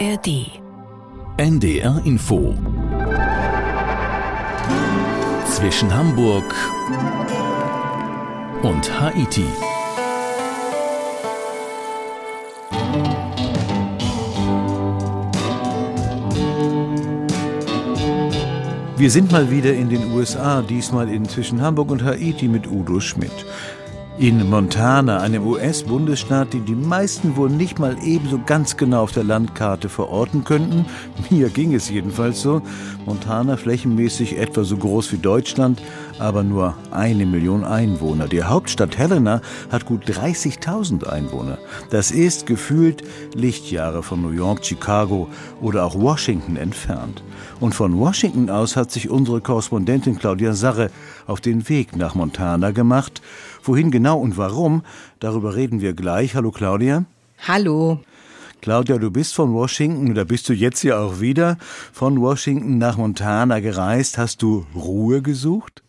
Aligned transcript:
ARD. 0.00 0.50
NDR 1.36 2.00
Info. 2.04 2.54
Zwischen 5.46 5.94
Hamburg 5.94 6.44
und 8.62 9.00
Haiti. 9.00 9.44
Wir 18.96 19.10
sind 19.10 19.30
mal 19.30 19.50
wieder 19.50 19.74
in 19.74 19.90
den 19.90 20.12
USA, 20.12 20.62
diesmal 20.62 21.08
in 21.08 21.28
zwischen 21.28 21.60
Hamburg 21.60 21.90
und 21.90 22.02
Haiti 22.02 22.48
mit 22.48 22.66
Udo 22.66 22.98
Schmidt. 22.98 23.44
In 24.16 24.48
Montana, 24.48 25.18
einem 25.18 25.44
US-Bundesstaat, 25.44 26.52
den 26.52 26.64
die 26.64 26.76
meisten 26.76 27.34
wohl 27.34 27.50
nicht 27.50 27.80
mal 27.80 27.96
ebenso 28.04 28.40
ganz 28.46 28.76
genau 28.76 29.02
auf 29.02 29.10
der 29.10 29.24
Landkarte 29.24 29.88
verorten 29.88 30.44
könnten, 30.44 30.86
mir 31.30 31.48
ging 31.48 31.74
es 31.74 31.90
jedenfalls 31.90 32.40
so, 32.40 32.62
Montana 33.06 33.56
flächenmäßig 33.56 34.38
etwa 34.38 34.62
so 34.62 34.76
groß 34.76 35.10
wie 35.12 35.18
Deutschland, 35.18 35.82
aber 36.20 36.44
nur 36.44 36.76
eine 36.92 37.26
Million 37.26 37.64
Einwohner. 37.64 38.28
Die 38.28 38.44
Hauptstadt 38.44 38.96
Helena 38.96 39.40
hat 39.72 39.84
gut 39.84 40.04
30.000 40.04 41.08
Einwohner. 41.08 41.58
Das 41.90 42.12
ist 42.12 42.46
gefühlt 42.46 43.02
Lichtjahre 43.34 44.04
von 44.04 44.22
New 44.22 44.30
York, 44.30 44.64
Chicago 44.64 45.28
oder 45.60 45.84
auch 45.84 45.96
Washington 45.96 46.54
entfernt. 46.54 47.24
Und 47.58 47.74
von 47.74 47.98
Washington 47.98 48.48
aus 48.48 48.76
hat 48.76 48.92
sich 48.92 49.10
unsere 49.10 49.40
Korrespondentin 49.40 50.18
Claudia 50.18 50.54
Sarre 50.54 50.90
auf 51.26 51.40
den 51.40 51.68
Weg 51.68 51.96
nach 51.96 52.14
Montana 52.14 52.70
gemacht. 52.70 53.20
Wohin 53.66 53.90
genau 53.90 54.18
und 54.20 54.36
warum, 54.36 54.82
darüber 55.20 55.56
reden 55.56 55.80
wir 55.80 55.94
gleich. 55.94 56.34
Hallo 56.34 56.50
Claudia. 56.50 57.06
Hallo. 57.48 58.00
Claudia, 58.60 58.98
du 58.98 59.10
bist 59.10 59.34
von 59.34 59.52
Washington, 59.54 60.14
da 60.14 60.24
bist 60.24 60.48
du 60.48 60.52
jetzt 60.52 60.82
ja 60.82 60.98
auch 60.98 61.20
wieder, 61.20 61.58
von 61.92 62.20
Washington 62.20 62.78
nach 62.78 62.96
Montana 62.96 63.60
gereist. 63.60 64.18
Hast 64.18 64.42
du 64.42 64.66
Ruhe 64.74 65.22
gesucht? 65.22 65.83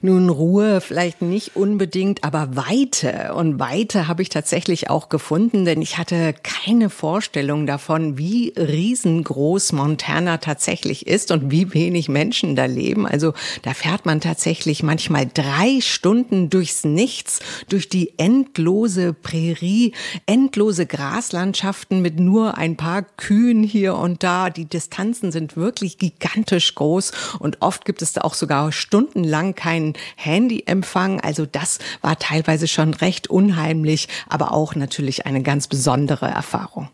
Nun, 0.00 0.30
Ruhe 0.30 0.80
vielleicht 0.80 1.22
nicht 1.22 1.54
unbedingt, 1.54 2.24
aber 2.24 2.56
Weite. 2.56 3.34
Und 3.34 3.60
Weite 3.60 4.08
habe 4.08 4.22
ich 4.22 4.28
tatsächlich 4.28 4.90
auch 4.90 5.08
gefunden, 5.08 5.64
denn 5.64 5.80
ich 5.80 5.98
hatte 5.98 6.34
keine 6.42 6.90
Vorstellung 6.90 7.66
davon, 7.66 8.18
wie 8.18 8.52
riesengroß 8.56 9.72
Montana 9.72 10.38
tatsächlich 10.38 11.06
ist 11.06 11.30
und 11.30 11.50
wie 11.50 11.72
wenig 11.72 12.08
Menschen 12.08 12.56
da 12.56 12.64
leben. 12.64 13.06
Also 13.06 13.34
da 13.62 13.74
fährt 13.74 14.06
man 14.06 14.20
tatsächlich 14.20 14.82
manchmal 14.82 15.26
drei 15.32 15.80
Stunden 15.80 16.50
durchs 16.50 16.84
Nichts, 16.84 17.40
durch 17.68 17.88
die 17.88 18.18
endlose 18.18 19.12
Prärie, 19.12 19.92
endlose 20.26 20.86
Graslandschaften 20.86 22.02
mit 22.02 22.18
nur 22.18 22.58
ein 22.58 22.76
paar 22.76 23.02
Kühen 23.02 23.62
hier 23.62 23.96
und 23.96 24.22
da. 24.22 24.50
Die 24.50 24.64
Distanzen 24.64 25.30
sind 25.30 25.56
wirklich 25.56 25.98
gigantisch 25.98 26.74
groß 26.74 27.12
und 27.38 27.58
oft 27.60 27.84
gibt 27.84 28.02
es 28.02 28.12
da 28.12 28.22
auch 28.22 28.34
sogar 28.34 28.72
stundenlang 28.72 29.41
keinen 29.54 29.94
Handyempfang. 30.16 31.20
Also 31.20 31.44
das 31.44 31.80
war 32.00 32.18
teilweise 32.18 32.68
schon 32.68 32.94
recht 32.94 33.28
unheimlich, 33.28 34.08
aber 34.28 34.52
auch 34.52 34.74
natürlich 34.76 35.26
eine 35.26 35.42
ganz 35.42 35.66
besondere 35.66 36.26
Erfahrung. 36.26 36.88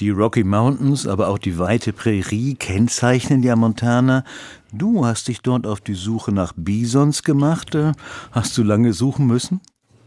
Die 0.00 0.10
Rocky 0.10 0.42
Mountains, 0.42 1.06
aber 1.06 1.28
auch 1.28 1.38
die 1.38 1.56
weite 1.56 1.92
Prärie 1.92 2.56
kennzeichnen 2.56 3.44
ja 3.44 3.54
Montana. 3.54 4.24
Du 4.72 5.06
hast 5.06 5.28
dich 5.28 5.40
dort 5.40 5.68
auf 5.68 5.80
die 5.80 5.94
Suche 5.94 6.32
nach 6.32 6.52
Bisons 6.56 7.22
gemacht. 7.22 7.78
Hast 8.32 8.58
du 8.58 8.64
lange 8.64 8.92
suchen 8.92 9.28
müssen? 9.28 9.60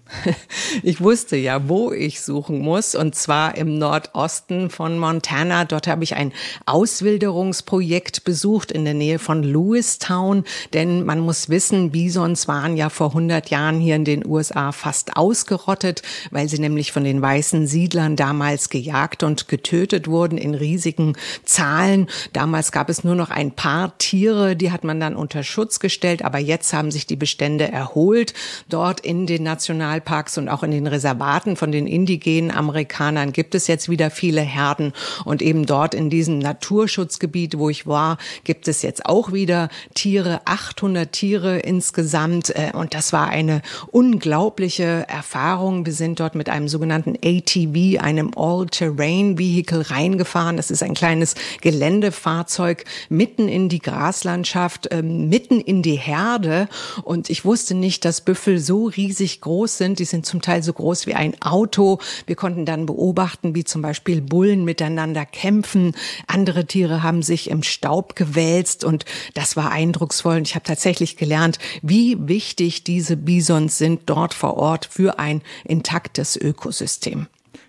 Ich 0.84 1.02
wusste 1.02 1.38
ja, 1.38 1.68
wo 1.70 1.92
ich 1.92 2.22
suchen 2.22 2.60
muss, 2.60 2.96
und 2.96 3.16
zwar 3.16 3.58
im 3.58 3.78
Nordosten 3.78 4.70
von 4.70 5.00
Montana. 5.00 5.66
Dort 5.66 5.88
habe 5.88 6.04
ich 6.04 6.16
ein 6.16 6.34
Auswilderungsprojekt 6.66 8.24
besucht 8.24 8.72
in 8.72 8.86
der 8.86 8.94
Nähe 8.94 9.20
von 9.20 9.44
Lewistown, 9.44 10.44
denn 10.74 11.04
man 11.06 11.20
muss 11.20 11.50
wissen, 11.50 11.92
Bisons 11.92 12.48
waren 12.48 12.78
ja 12.78 12.90
vor 12.90 13.10
100 13.10 13.50
Jahren 13.50 13.80
hier 13.80 13.96
in 13.96 14.06
den 14.06 14.26
USA 14.26 14.72
fast 14.72 15.16
ausgerottet, 15.18 16.02
weil 16.32 16.48
sie 16.50 16.60
nämlich 16.60 16.92
von 16.92 17.04
den 17.04 17.22
weißen 17.22 17.68
Siedlern 17.68 18.16
damals 18.16 18.70
gejagt 18.70 19.24
und 19.24 19.48
getötet 19.48 20.08
wurden 20.08 20.38
in 20.38 20.54
riesigen 20.54 21.16
Zahlen. 21.44 22.08
Damals 22.34 22.72
gab 22.72 22.90
es 22.90 23.04
nur 23.04 23.16
noch 23.16 23.30
ein 23.30 23.52
paar 23.52 23.98
Tiere, 23.98 24.56
die 24.56 24.72
hat 24.72 24.84
man 24.84 25.00
dann 25.00 25.16
unter 25.16 25.44
Schutz 25.44 25.80
gestellt, 25.80 26.24
aber 26.24 26.38
jetzt 26.38 26.74
haben 26.74 26.92
sich 26.92 27.06
die 27.08 27.16
Bestände 27.16 27.72
erholt. 27.72 28.34
Dort 28.70 29.00
in 29.00 29.26
den 29.28 29.44
National 29.44 29.97
Nationalparks 29.98 30.38
und 30.38 30.50
auch 30.50 30.64
in 30.64 30.72
den 30.72 30.88
Reservaten 30.88 31.56
von 31.56 31.72
den 31.72 31.88
indigenen 31.88 32.52
Amerikanern 32.52 33.32
gibt 33.32 33.56
es 33.56 33.68
jetzt 33.68 33.90
wieder 33.90 34.10
viele 34.10 34.42
Herden. 34.42 34.94
Und 35.26 35.42
eben 35.42 35.66
dort 35.66 35.94
in 35.94 36.10
diesem 36.10 36.40
Naturschutzgebiet, 36.40 37.58
wo 37.58 37.70
ich 37.70 37.88
war, 37.88 38.18
gibt 38.44 38.68
es 38.68 38.82
jetzt 38.82 39.06
auch 39.06 39.32
wieder 39.32 39.70
Tiere, 39.94 40.42
800 40.46 41.12
Tiere 41.12 41.60
insgesamt. 41.60 42.56
Äh, 42.56 42.72
und 42.74 42.94
das 42.94 43.14
war 43.14 43.28
eine 43.28 43.62
unglaubliche 43.88 45.06
Erfahrung. 45.08 45.86
Wir 45.86 45.94
sind 45.94 46.20
dort 46.20 46.36
mit 46.36 46.50
einem 46.50 46.68
sogenannten 46.68 47.16
ATV, 47.24 48.02
einem 48.02 48.32
All-Terrain-Vehicle 48.36 49.90
reingefahren. 49.90 50.58
Das 50.58 50.72
ist 50.72 50.84
ein 50.84 50.94
kleines 50.94 51.36
Geländefahrzeug 51.62 52.86
mitten 53.10 53.48
in 53.48 53.70
die 53.70 53.80
Graslandschaft, 53.80 54.90
ähm, 54.92 55.30
mitten 55.30 55.60
in 55.60 55.82
die 55.82 55.96
Herde. 55.96 56.68
Und 57.04 57.30
ich 57.30 57.46
wusste 57.46 57.74
nicht, 57.76 58.06
dass 58.06 58.22
Büffel 58.22 58.60
so 58.60 58.86
riesig 58.88 59.42
groß 59.42 59.78
sind 59.78 59.87
sind. 59.88 60.00
Die 60.00 60.06
sind 60.06 60.26
zum 60.26 60.42
Teil 60.42 60.64
so 60.64 60.74
groß 60.74 61.08
wie 61.08 61.14
ein 61.14 61.42
Auto. 61.42 62.00
Wir 62.26 62.36
konnten 62.36 62.66
dann 62.66 62.86
beobachten, 62.86 63.56
wie 63.56 63.64
zum 63.64 63.82
Beispiel 63.82 64.22
Bullen 64.22 64.66
miteinander 64.66 65.26
kämpfen. 65.26 65.96
Andere 66.28 66.66
Tiere 66.66 67.04
haben 67.04 67.24
sich 67.24 67.50
im 67.50 67.64
Staub 67.64 68.16
gewälzt 68.16 68.84
und 68.84 69.06
das 69.34 69.56
war 69.56 69.72
eindrucksvoll. 69.72 70.38
Und 70.38 70.48
ich 70.48 70.56
habe 70.56 70.66
tatsächlich 70.66 71.18
gelernt, 71.18 71.60
wie 71.82 72.18
wichtig 72.20 72.84
diese 72.84 73.16
Bisons 73.18 73.78
sind 73.78 74.02
dort 74.08 74.34
vor 74.34 74.58
Ort 74.58 74.88
für 74.92 75.20
ein 75.20 75.42
intaktes 75.64 76.36
Ökosystem. 76.36 77.28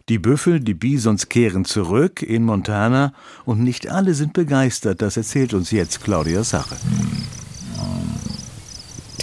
Die 0.09 0.19
Büffel, 0.19 0.61
die 0.61 0.75
Bisons 0.75 1.29
kehren 1.29 1.67
zurück 1.67 2.23
in 2.23 2.45
Montana 2.45 3.12
und 3.45 3.62
nicht 3.62 3.91
alle 3.91 4.15
sind 4.15 4.33
begeistert. 4.33 5.03
Das 5.03 5.17
erzählt 5.19 5.53
uns 5.53 5.71
jetzt 5.71 6.03
Claudia 6.03 6.45
Sache. 6.45 6.77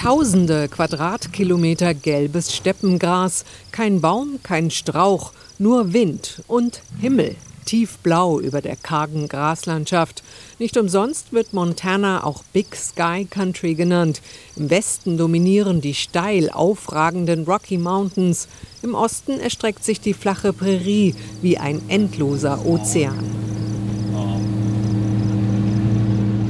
Tausende 0.05 0.67
Quadratkilometer 0.67 1.95
gelbes 1.95 2.55
Steppengras, 2.55 3.43
kein 3.71 4.01
Baum, 4.01 4.38
kein 4.43 4.69
Strauch, 4.69 5.33
nur 5.57 5.93
Wind 5.93 6.43
und 6.47 6.83
Himmel, 7.01 7.35
tiefblau 7.66 8.39
über 8.39 8.61
der 8.61 8.75
kargen 8.75 9.27
Graslandschaft. 9.27 10.21
Nicht 10.59 10.77
umsonst 10.77 11.33
wird 11.33 11.53
Montana 11.53 12.23
auch 12.23 12.44
Big 12.53 12.75
Sky 12.75 13.25
Country 13.27 13.73
genannt. 13.73 14.21
Im 14.55 14.69
Westen 14.69 15.17
dominieren 15.17 15.81
die 15.81 15.95
steil 15.95 16.51
aufragenden 16.51 17.45
Rocky 17.45 17.79
Mountains, 17.79 18.47
im 18.83 18.94
Osten 18.94 19.39
erstreckt 19.39 19.83
sich 19.83 20.01
die 20.01 20.13
flache 20.13 20.53
Prärie 20.53 21.15
wie 21.41 21.57
ein 21.57 21.81
endloser 21.89 22.63
Ozean. 22.63 23.44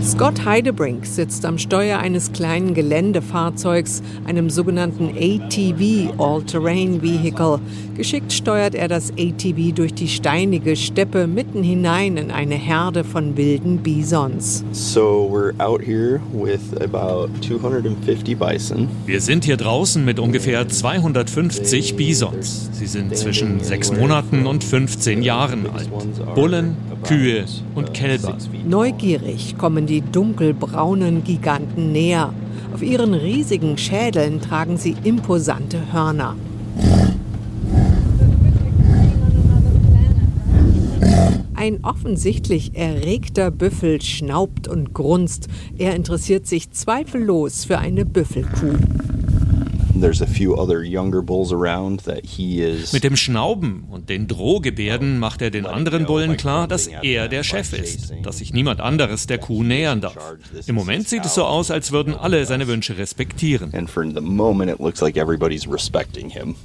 Scott 0.06 0.46
Heidebrink 0.46 1.04
sitzt 1.08 1.46
am 1.46 1.58
Steuer 1.58 1.98
eines 1.98 2.32
kleinen 2.32 2.76
Geländefahrzeugs, 2.76 4.04
einem 4.26 4.52
sogenannten 4.52 5.10
ATV, 5.18 6.14
All-Terrain 6.20 7.02
Vehicle. 7.02 7.60
Geschickt 7.98 8.32
steuert 8.32 8.76
er 8.76 8.88
das 8.88 9.12
ATV 9.14 9.74
durch 9.74 9.96
die 9.96 10.08
steinige 10.08 10.76
Steppe 10.76 11.26
mitten 11.26 11.64
hinein 11.64 12.18
in 12.18 12.30
eine 12.30 12.54
Herde 12.54 13.04
von 13.04 13.36
wilden 13.36 13.80
Bisons. 13.80 14.64
So 14.74 15.28
we're 15.28 15.54
out 15.58 15.82
here 15.82 16.22
with 16.32 16.62
about 16.80 17.30
250 17.42 18.38
bison. 18.38 18.88
Wir 19.08 19.20
sind 19.20 19.44
hier 19.44 19.58
draußen 19.58 20.06
mit 20.06 20.20
ungefähr 20.20 20.70
250 20.70 21.96
Bisons. 21.96 22.70
Sie 22.74 22.86
sind 22.86 23.18
zwischen 23.18 23.60
sechs 23.60 23.92
Monaten 23.92 24.46
und 24.46 24.64
15 24.64 25.24
Jahren 25.24 25.66
alt. 25.72 25.90
Bullen, 26.36 26.78
Kühe 27.04 27.46
und 27.74 27.94
Kälber. 27.94 28.38
Neugierig 28.68 29.58
kommen 29.58 29.86
die 29.86 29.95
dunkelbraunen 30.02 31.24
Giganten 31.24 31.92
näher. 31.92 32.34
Auf 32.74 32.82
ihren 32.82 33.14
riesigen 33.14 33.78
Schädeln 33.78 34.42
tragen 34.42 34.78
sie 34.78 34.96
imposante 35.04 35.94
Hörner. 35.94 36.36
Ein 41.54 41.84
offensichtlich 41.84 42.76
erregter 42.76 43.50
Büffel 43.50 44.02
schnaubt 44.02 44.68
und 44.68 44.94
grunzt. 44.94 45.48
Er 45.78 45.96
interessiert 45.96 46.46
sich 46.46 46.72
zweifellos 46.72 47.66
für 47.66 47.80
eine 47.80 48.06
Büffelkuh. 48.06 48.76
Mit 52.94 53.04
dem 53.04 53.16
Schnauben 53.16 53.84
und 53.90 54.10
den 54.10 54.28
Drohgebärden 54.28 55.20
macht 55.20 55.42
er 55.42 55.52
den 55.52 55.66
anderen 55.66 56.06
Bullen 56.06 56.38
klar, 56.38 56.68
dass 56.68 56.88
er 56.88 57.28
der 57.28 57.44
Chef 57.44 57.74
ist, 57.74 58.14
dass 58.24 58.38
sich 58.40 58.54
niemand 58.54 58.82
anderes 58.82 59.28
der 59.28 59.38
Kuh 59.38 59.64
nähern 59.64 60.02
darf. 60.02 60.18
Im 60.68 60.76
Moment 60.76 61.08
sieht 61.08 61.26
es 61.26 61.36
so 61.36 61.46
aus, 61.46 61.72
als 61.72 61.92
würden 61.92 62.14
alle 62.14 62.46
seine 62.46 62.68
Wünsche 62.68 62.98
respektieren. 62.98 63.74
And 63.74 63.90
for 63.90 64.04
the 64.04 64.22
moment 64.22 64.72
it 64.72 64.80
looks 64.80 65.02
like 65.02 65.18
everybody's 65.18 65.68
respecting 65.68 66.30
him 66.30 66.56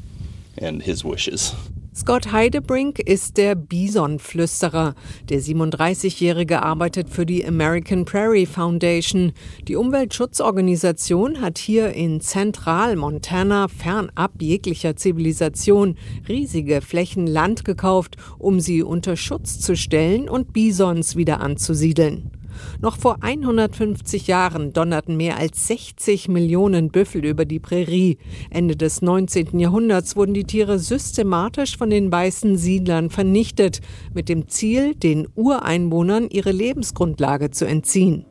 and 0.61 0.83
his 0.83 1.05
wishes. 1.05 1.55
Scott 1.93 2.31
Heidebrink 2.31 3.01
ist 3.01 3.37
der 3.37 3.57
Bisonflüsterer. 3.57 4.95
Der 5.29 5.41
37-Jährige 5.41 6.63
arbeitet 6.63 7.11
für 7.11 7.27
die 7.27 7.45
American 7.45 8.05
Prairie 8.05 8.47
Foundation. 8.47 9.33
Die 9.67 9.75
Umweltschutzorganisation 9.75 11.41
hat 11.41 11.59
hier 11.59 11.93
in 11.93 12.21
Zentral-Montana 12.21 13.67
fernab 13.67 14.41
jeglicher 14.41 14.95
Zivilisation 14.95 15.97
riesige 16.29 16.81
Flächen 16.81 17.27
Land 17.27 17.65
gekauft, 17.65 18.17
um 18.39 18.61
sie 18.61 18.85
unter 18.85 19.17
Schutz 19.17 19.59
zu 19.59 19.77
stellen 19.77 20.29
und 20.29 20.53
Bisons 20.53 21.17
wieder 21.17 21.41
anzusiedeln. 21.41 22.31
Noch 22.81 22.97
vor 22.97 23.19
150 23.21 24.27
Jahren 24.27 24.73
donnerten 24.73 25.17
mehr 25.17 25.37
als 25.37 25.67
60 25.67 26.29
Millionen 26.29 26.91
Büffel 26.91 27.25
über 27.25 27.45
die 27.45 27.59
Prärie. 27.59 28.19
Ende 28.51 28.77
des 28.77 29.03
19. 29.03 29.59
Jahrhunderts 29.59 30.17
wurden 30.17 30.35
die 30.35 30.45
Tiere 30.45 30.79
systematisch 30.79 31.77
von 31.77 31.91
den 31.91 32.11
weißen 32.11 32.57
Siedlern 32.57 33.11
vernichtet, 33.11 33.81
mit 34.15 34.29
dem 34.29 34.49
Ziel, 34.49 34.95
den 34.95 35.29
Ureinwohnern 35.35 36.29
ihre 36.31 36.53
Lebensgrundlage 36.53 37.51
zu 37.51 37.67
entziehen. 37.67 38.25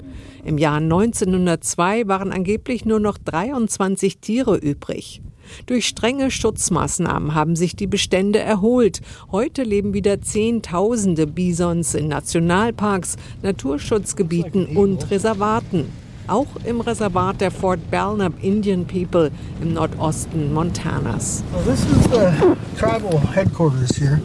Im 0.44 0.58
Jahr 0.58 0.78
1902 0.78 2.08
waren 2.08 2.32
angeblich 2.32 2.86
nur 2.86 3.00
noch 3.00 3.18
23 3.18 4.20
Tiere 4.20 4.58
übrig. 4.58 5.22
Durch 5.66 5.88
strenge 5.88 6.32
Schutzmaßnahmen 6.32 7.36
haben 7.36 7.56
sich 7.56 7.76
die 7.76 7.88
Bestände 7.88 8.40
erholt. 8.40 9.02
Heute 9.32 9.64
leben 9.64 9.94
wieder 9.94 10.22
Zehntausende 10.22 11.28
Bisons 11.28 11.94
in 11.96 12.08
Nationalparks, 12.08 13.16
Naturschutzgebieten 13.42 14.78
und 14.78 15.10
Reservaten. 15.12 15.86
Auch 16.28 16.48
im 16.64 16.80
Reservat 16.82 17.42
der 17.42 17.50
Fort 17.50 17.80
Belknap 17.90 18.34
Indian 18.44 18.86
People 18.86 19.32
im 19.62 19.74
Nordosten 19.74 20.54
Montanas. 20.54 21.44
Well, 21.52 21.64
this 21.64 21.82
is 21.86 22.04
the 22.12 22.56
tribal 22.78 23.20
headquarters 23.34 23.98
here. 23.98 24.22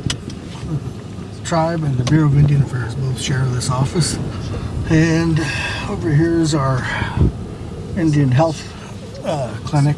The 1.38 1.48
tribe 1.48 1.82
and 1.82 1.96
the 1.96 2.04
Bureau 2.04 2.26
of 2.26 2.36
Indian 2.36 2.62
Affairs 2.62 2.94
both 2.94 3.20
share 3.20 3.46
this 3.54 3.70
office. 3.70 4.18
And 4.90 5.40
over 5.88 6.10
here 6.10 6.42
is 6.42 6.54
our 6.54 6.82
Indian 7.96 8.30
Health 8.30 8.60
uh, 9.24 9.54
Clinic. 9.64 9.96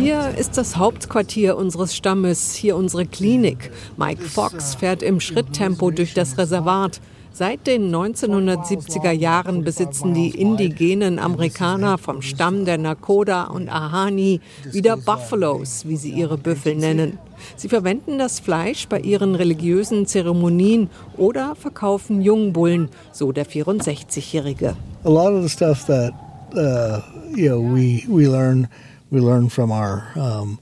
Hier 0.00 0.34
ist 0.38 0.56
das 0.56 0.78
Hauptquartier 0.78 1.58
unseres 1.58 1.94
Stammes, 1.94 2.54
hier 2.54 2.74
unsere 2.74 3.04
Klinik. 3.04 3.70
Mike 3.98 4.22
Fox 4.22 4.74
fährt 4.74 5.02
im 5.02 5.20
Schritttempo 5.20 5.90
durch 5.90 6.14
das 6.14 6.38
Reservat. 6.38 7.02
Seit 7.32 7.66
den 7.66 7.94
1970er 7.94 9.10
Jahren 9.10 9.62
besitzen 9.62 10.14
die 10.14 10.30
indigenen 10.30 11.18
Amerikaner 11.18 11.98
vom 11.98 12.22
Stamm 12.22 12.64
der 12.64 12.78
Nakoda 12.78 13.44
und 13.44 13.68
Ahani 13.68 14.40
wieder 14.72 14.96
Buffalos, 14.96 15.86
wie 15.86 15.98
sie 15.98 16.12
ihre 16.12 16.38
Büffel 16.38 16.76
nennen. 16.76 17.18
Sie 17.56 17.68
verwenden 17.68 18.18
das 18.18 18.40
Fleisch 18.40 18.88
bei 18.88 19.00
ihren 19.00 19.34
religiösen 19.34 20.06
Zeremonien 20.06 20.88
oder 21.18 21.54
verkaufen 21.56 22.22
Jungbullen, 22.22 22.88
so 23.12 23.32
der 23.32 23.44
64-Jährige. 23.44 24.76
A 25.04 25.08
lot 25.10 25.34
of 25.34 25.42
the 25.42 25.50
stuff 25.50 25.84
that 25.84 26.14
uh, 26.54 27.00
you 27.36 27.50
know 27.50 27.60
we 27.60 28.02
we 28.08 28.26
learn 28.26 28.66
we 29.10 29.20
learn 29.20 29.50
from 29.50 29.70
our 29.70 30.08
um, 30.16 30.58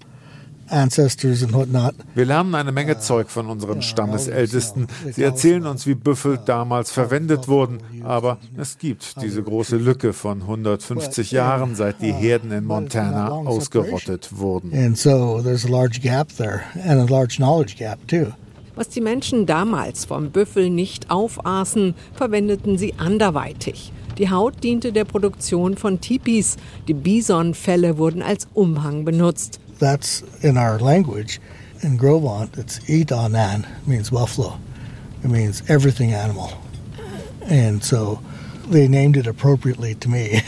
ancestors 0.71 1.43
and 1.43 1.53
whatnot. 1.53 1.95
Wir 2.15 2.25
lernen 2.25 2.55
eine 2.55 2.73
Menge 2.73 2.99
Zeug 2.99 3.31
von 3.31 3.49
unseren 3.49 3.83
Stammesältesten. 3.83 4.89
Sie 5.13 5.23
erzählen 5.23 5.67
uns, 5.67 5.87
wie 5.87 5.95
Büffel 5.95 6.39
damals 6.45 6.91
verwendet 6.91 7.49
wurden. 7.49 7.79
Aber 8.05 8.39
es 8.57 8.79
gibt 8.79 9.21
diese 9.23 9.43
große 9.43 9.77
Lücke 9.77 10.13
von 10.13 10.43
150 10.43 11.31
Jahren, 11.31 11.75
seit 11.75 12.03
die 12.03 12.13
Herden 12.13 12.53
in 12.53 12.65
Montana 12.65 13.31
ausgerottet 13.31 14.31
wurden. 14.37 14.73
And 14.73 14.99
so 14.99 15.41
there's 15.43 15.65
a 15.65 15.69
large 15.69 16.01
gap 16.01 16.29
there 16.37 16.63
and 16.85 17.01
a 17.01 17.13
large 17.13 17.37
knowledge 17.37 17.77
gap 17.79 17.99
too. 18.09 18.33
Was 18.75 18.89
die 18.89 19.01
Menschen 19.01 19.45
damals 19.45 20.05
vom 20.05 20.31
Büffel 20.31 20.71
nicht 20.71 21.11
aufaßen, 21.11 21.95
verwendeten 22.15 22.79
sie 22.79 22.95
anderweitig. 22.97 23.93
Die 24.19 24.31
Haut 24.31 24.65
diente 24.65 24.93
der 24.93 25.05
Produktion 25.05 25.77
von 25.77 26.01
Tipis. 26.01 26.57
Die 26.89 26.95
Bisonfelle 26.95 27.99
wurden 27.99 28.21
als 28.21 28.49
Umhang 28.53 29.05
benutzt. 29.05 29.61
That's 29.79 30.25
in 30.43 30.57
our 30.57 30.79
language. 30.81 31.41
In 31.83 31.97
Grovant, 31.97 32.59
it's 32.59 32.81
Idanan, 32.89 33.65
means 33.87 34.11
buffalo. 34.11 34.59
It 35.23 35.31
means 35.31 35.63
everything 35.69 36.13
animal. 36.13 36.51
And 37.49 37.83
so 37.83 38.19
they 38.71 38.89
named 38.89 39.17
it 39.17 39.29
appropriately 39.29 39.95
to 39.95 40.09
me. 40.09 40.43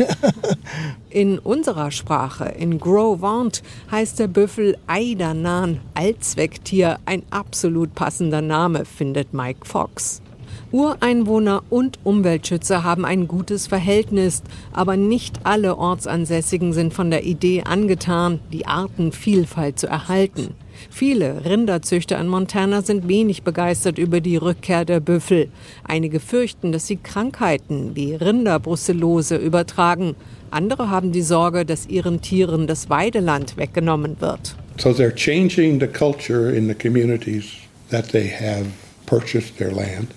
In 1.11 1.38
unserer 1.38 1.90
Sprache, 1.90 2.55
in 2.56 2.78
Grovant, 2.78 3.62
heißt 3.90 4.19
der 4.20 4.28
Büffel 4.28 4.76
Aidanan, 4.87 5.81
Allzwecktier, 5.94 6.99
ein 7.05 7.25
absolut 7.31 7.94
passender 7.94 8.43
Name, 8.43 8.84
findet 8.84 9.34
Mike 9.34 9.66
Fox. 9.66 10.23
Ureinwohner 10.72 11.64
und 11.69 11.99
Umweltschützer 12.05 12.84
haben 12.84 13.05
ein 13.05 13.26
gutes 13.26 13.67
Verhältnis, 13.67 14.43
aber 14.72 14.96
nicht 14.96 15.40
alle 15.43 15.76
Ortsansässigen 15.76 16.72
sind 16.72 16.94
von 16.94 17.11
der 17.11 17.25
Idee 17.25 17.64
angetan, 17.64 18.38
die 18.52 18.67
Artenvielfalt 18.67 19.81
zu 19.81 19.88
erhalten. 19.88 20.55
Viele 20.88 21.44
Rinderzüchter 21.44 22.19
in 22.20 22.28
Montana 22.28 22.82
sind 22.82 23.08
wenig 23.08 23.43
begeistert 23.43 23.99
über 23.99 24.20
die 24.20 24.37
Rückkehr 24.37 24.84
der 24.84 25.00
Büffel. 25.00 25.49
Einige 25.84 26.20
fürchten, 26.20 26.70
dass 26.70 26.87
sie 26.87 26.96
Krankheiten 26.96 27.96
wie 27.96 28.14
Rinderbrucellose 28.14 29.37
übertragen. 29.37 30.14
Andere 30.50 30.88
haben 30.88 31.11
die 31.11 31.23
Sorge, 31.23 31.66
dass 31.66 31.88
ihren 31.88 32.23
Tieren 32.23 32.66
das 32.66 32.88
Weideland 32.88 33.56
weggenommen 33.56 34.20
wird. 34.20 34.56
So 34.78 34.90
they're 34.90 35.14
changing 35.14 35.81
the 35.81 35.87
culture 35.87 36.50
in 36.50 36.69
the 36.69 36.75
communities 36.75 37.44
that 37.90 38.08
they 38.12 38.31
have. 38.31 38.66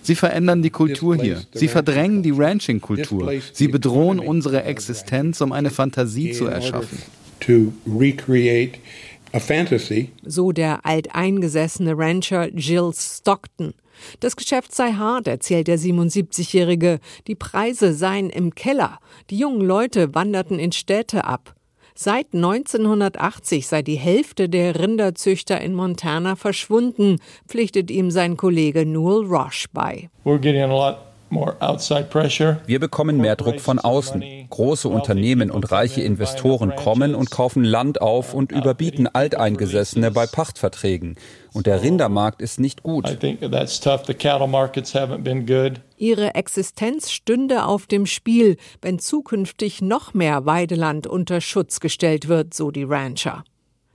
Sie 0.01 0.15
verändern 0.15 0.61
die 0.61 0.69
Kultur 0.69 1.15
hier. 1.15 1.41
Sie 1.53 1.67
verdrängen 1.67 2.23
die 2.23 2.31
Ranching-Kultur. 2.31 3.33
Sie 3.51 3.67
bedrohen 3.67 4.19
unsere 4.19 4.63
Existenz, 4.63 5.41
um 5.41 5.51
eine 5.51 5.71
Fantasie 5.71 6.31
zu 6.31 6.45
erschaffen. 6.45 6.99
To 7.39 7.73
recreate 7.87 8.79
a 9.33 9.39
fantasy. 9.39 10.11
So 10.23 10.51
der 10.51 10.85
alteingesessene 10.85 11.97
Rancher 11.97 12.49
Jill 12.53 12.91
Stockton. 12.93 13.73
Das 14.19 14.35
Geschäft 14.35 14.73
sei 14.73 14.93
hart, 14.93 15.27
erzählt 15.27 15.67
der 15.67 15.79
77-Jährige. 15.79 16.99
Die 17.27 17.35
Preise 17.35 17.93
seien 17.93 18.29
im 18.29 18.55
Keller. 18.55 18.99
Die 19.29 19.37
jungen 19.37 19.61
Leute 19.61 20.13
wanderten 20.13 20.59
in 20.59 20.71
Städte 20.71 21.25
ab. 21.25 21.55
Seit 21.95 22.33
1980 22.33 23.67
sei 23.67 23.83
die 23.83 23.97
Hälfte 23.97 24.49
der 24.49 24.79
Rinderzüchter 24.79 25.61
in 25.61 25.75
Montana 25.75 26.35
verschwunden, 26.35 27.19
pflichtet 27.47 27.91
ihm 27.91 28.09
sein 28.09 28.35
Kollege 28.35 28.83
Newell 28.83 29.27
Roche 29.27 29.67
bei. 29.71 30.09
We're 30.25 30.39
getting 30.39 30.63
a 30.63 30.67
lot. 30.67 31.12
Wir 31.35 32.79
bekommen 32.79 33.17
mehr 33.17 33.35
Druck 33.35 33.59
von 33.59 33.79
außen. 33.79 34.23
Große 34.49 34.87
Unternehmen 34.89 35.51
und 35.51 35.71
reiche 35.71 36.01
Investoren 36.01 36.75
kommen 36.75 37.15
und 37.15 37.31
kaufen 37.31 37.63
Land 37.63 38.01
auf 38.01 38.33
und 38.33 38.51
überbieten 38.51 39.07
Alteingesessene 39.07 40.11
bei 40.11 40.25
Pachtverträgen. 40.25 41.15
Und 41.53 41.67
der 41.67 41.83
Rindermarkt 41.83 42.41
ist 42.41 42.59
nicht 42.59 42.83
gut. 42.83 43.09
I 43.09 43.15
think 43.15 43.39
that's 43.51 43.79
tough. 43.79 44.05
The 44.07 44.13
cattle 44.13 44.47
markets 44.47 44.95
haven't 44.95 45.19
been 45.19 45.45
good. 45.45 45.81
Ihre 45.97 46.35
Existenz 46.35 47.11
stünde 47.11 47.65
auf 47.65 47.85
dem 47.85 48.05
Spiel, 48.05 48.57
wenn 48.81 48.99
zukünftig 48.99 49.81
noch 49.81 50.13
mehr 50.13 50.45
Weideland 50.45 51.07
unter 51.07 51.41
Schutz 51.41 51.79
gestellt 51.79 52.27
wird, 52.27 52.53
so 52.53 52.71
die 52.71 52.83
Rancher. 52.83 53.43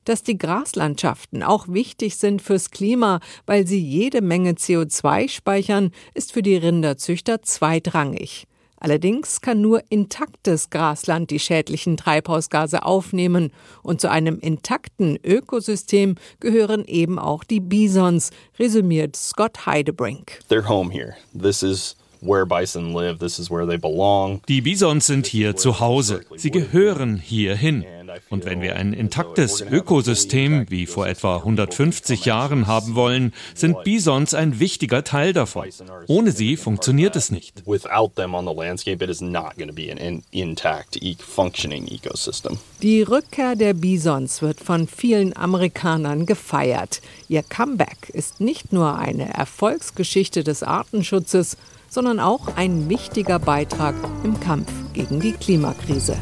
Dass 0.09 0.23
die 0.23 0.39
Graslandschaften 0.39 1.43
auch 1.43 1.69
wichtig 1.69 2.17
sind 2.17 2.41
fürs 2.41 2.71
Klima, 2.71 3.21
weil 3.45 3.67
sie 3.67 3.79
jede 3.79 4.23
Menge 4.23 4.53
CO2 4.53 5.29
speichern, 5.29 5.91
ist 6.15 6.33
für 6.33 6.41
die 6.41 6.57
Rinderzüchter 6.57 7.43
zweitrangig. 7.43 8.47
Allerdings 8.79 9.43
kann 9.43 9.61
nur 9.61 9.83
intaktes 9.91 10.71
Grasland 10.71 11.31
die 11.31 11.39
schädlichen 11.39 11.99
Treibhausgase 11.99 12.85
aufnehmen 12.87 13.53
und 13.83 14.01
zu 14.01 14.11
einem 14.11 14.39
intakten 14.39 15.19
Ökosystem 15.23 16.15
gehören 16.41 16.87
eben 16.87 17.19
auch 17.19 17.45
die 17.45 17.61
Bisons, 17.61 18.31
resümiert 18.59 19.15
Scott 19.15 19.67
Heidebrink. 19.67 20.41
They're 20.49 20.67
home 20.67 20.91
here. 20.91 21.17
This 21.39 21.63
is 21.63 21.97
where 22.21 22.45
bison 22.47 22.93
live. 22.95 23.19
This 23.19 23.39
is 23.39 23.51
where 23.51 23.67
they 23.67 23.79
belong. 23.79 24.41
Die 24.49 24.61
Bisons 24.61 25.07
sind 25.07 25.27
hier 25.27 25.57
zu 25.57 25.81
Hause. 25.81 26.21
Sie 26.37 26.51
gehören 26.51 27.17
hierhin. 27.17 27.85
Und 28.31 28.47
wenn 28.47 28.61
wir 28.63 28.77
ein 28.77 28.95
intaktes 28.95 29.61
Ökosystem 29.61 30.67
wie 30.71 30.87
vor 30.87 31.07
etwa 31.07 31.37
150 31.37 32.25
Jahren 32.25 32.67
haben 32.67 32.95
wollen, 32.95 33.33
sind 33.55 33.85
Bisons 33.85 34.35
ein 34.35 34.59
wichtiger 34.61 35.05
Teil 35.05 35.33
davon. 35.33 35.69
Ohne 36.07 36.33
sie 36.33 36.57
funktioniert 36.57 37.17
es 37.17 37.31
nicht. 37.31 37.63
Without 37.67 38.13
them 38.17 38.35
on 38.35 38.47
the 38.47 38.55
landscape, 38.55 39.05
it 39.05 39.11
is 39.11 39.21
not 39.21 39.57
going 39.57 39.69
to 39.69 39.75
be 39.75 39.91
an 39.93 39.99
in- 39.99 40.23
intact, 40.31 40.99
functioning 41.21 41.87
ecosystem. 41.87 42.59
Die 42.83 43.03
Rückkehr 43.03 43.57
der 43.57 43.75
Bisons 43.75 44.41
wird 44.43 44.61
von 44.61 44.89
vielen 44.89 45.37
Amerikanern 45.37 46.27
gefeiert. 46.27 47.01
Ihr 47.29 47.43
Comeback 47.43 48.09
ist 48.13 48.41
nicht 48.41 48.73
nur 48.73 48.97
eine 48.99 49.33
Erfolgsgeschichte 49.35 50.45
des 50.45 50.63
Artenschutzes, 50.63 51.57
sondern 51.89 52.21
auch 52.21 52.57
ein 52.57 52.89
wichtiger 52.89 53.39
Beitrag 53.39 53.95
im 54.23 54.39
Kampf 54.41 54.71
gegen 54.93 55.21
die 55.21 55.33
Klimakrise. 55.33 56.17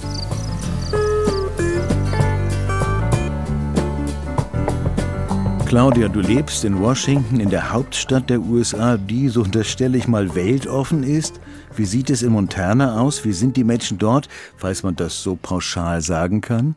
Claudia, 5.66 6.06
du 6.06 6.20
lebst 6.20 6.64
in 6.64 6.80
Washington, 6.80 7.40
in 7.40 7.50
der 7.50 7.72
Hauptstadt 7.72 8.30
der 8.30 8.40
USA, 8.40 8.96
die, 8.96 9.28
so 9.28 9.42
unterstelle 9.42 9.98
ich 9.98 10.06
mal, 10.06 10.36
weltoffen 10.36 11.02
ist. 11.02 11.40
Wie 11.74 11.84
sieht 11.84 12.08
es 12.08 12.22
in 12.22 12.30
Montana 12.30 13.00
aus? 13.00 13.24
Wie 13.24 13.32
sind 13.32 13.56
die 13.56 13.64
Menschen 13.64 13.98
dort, 13.98 14.28
falls 14.56 14.84
man 14.84 14.94
das 14.94 15.20
so 15.20 15.34
pauschal 15.34 16.02
sagen 16.02 16.40
kann? 16.40 16.76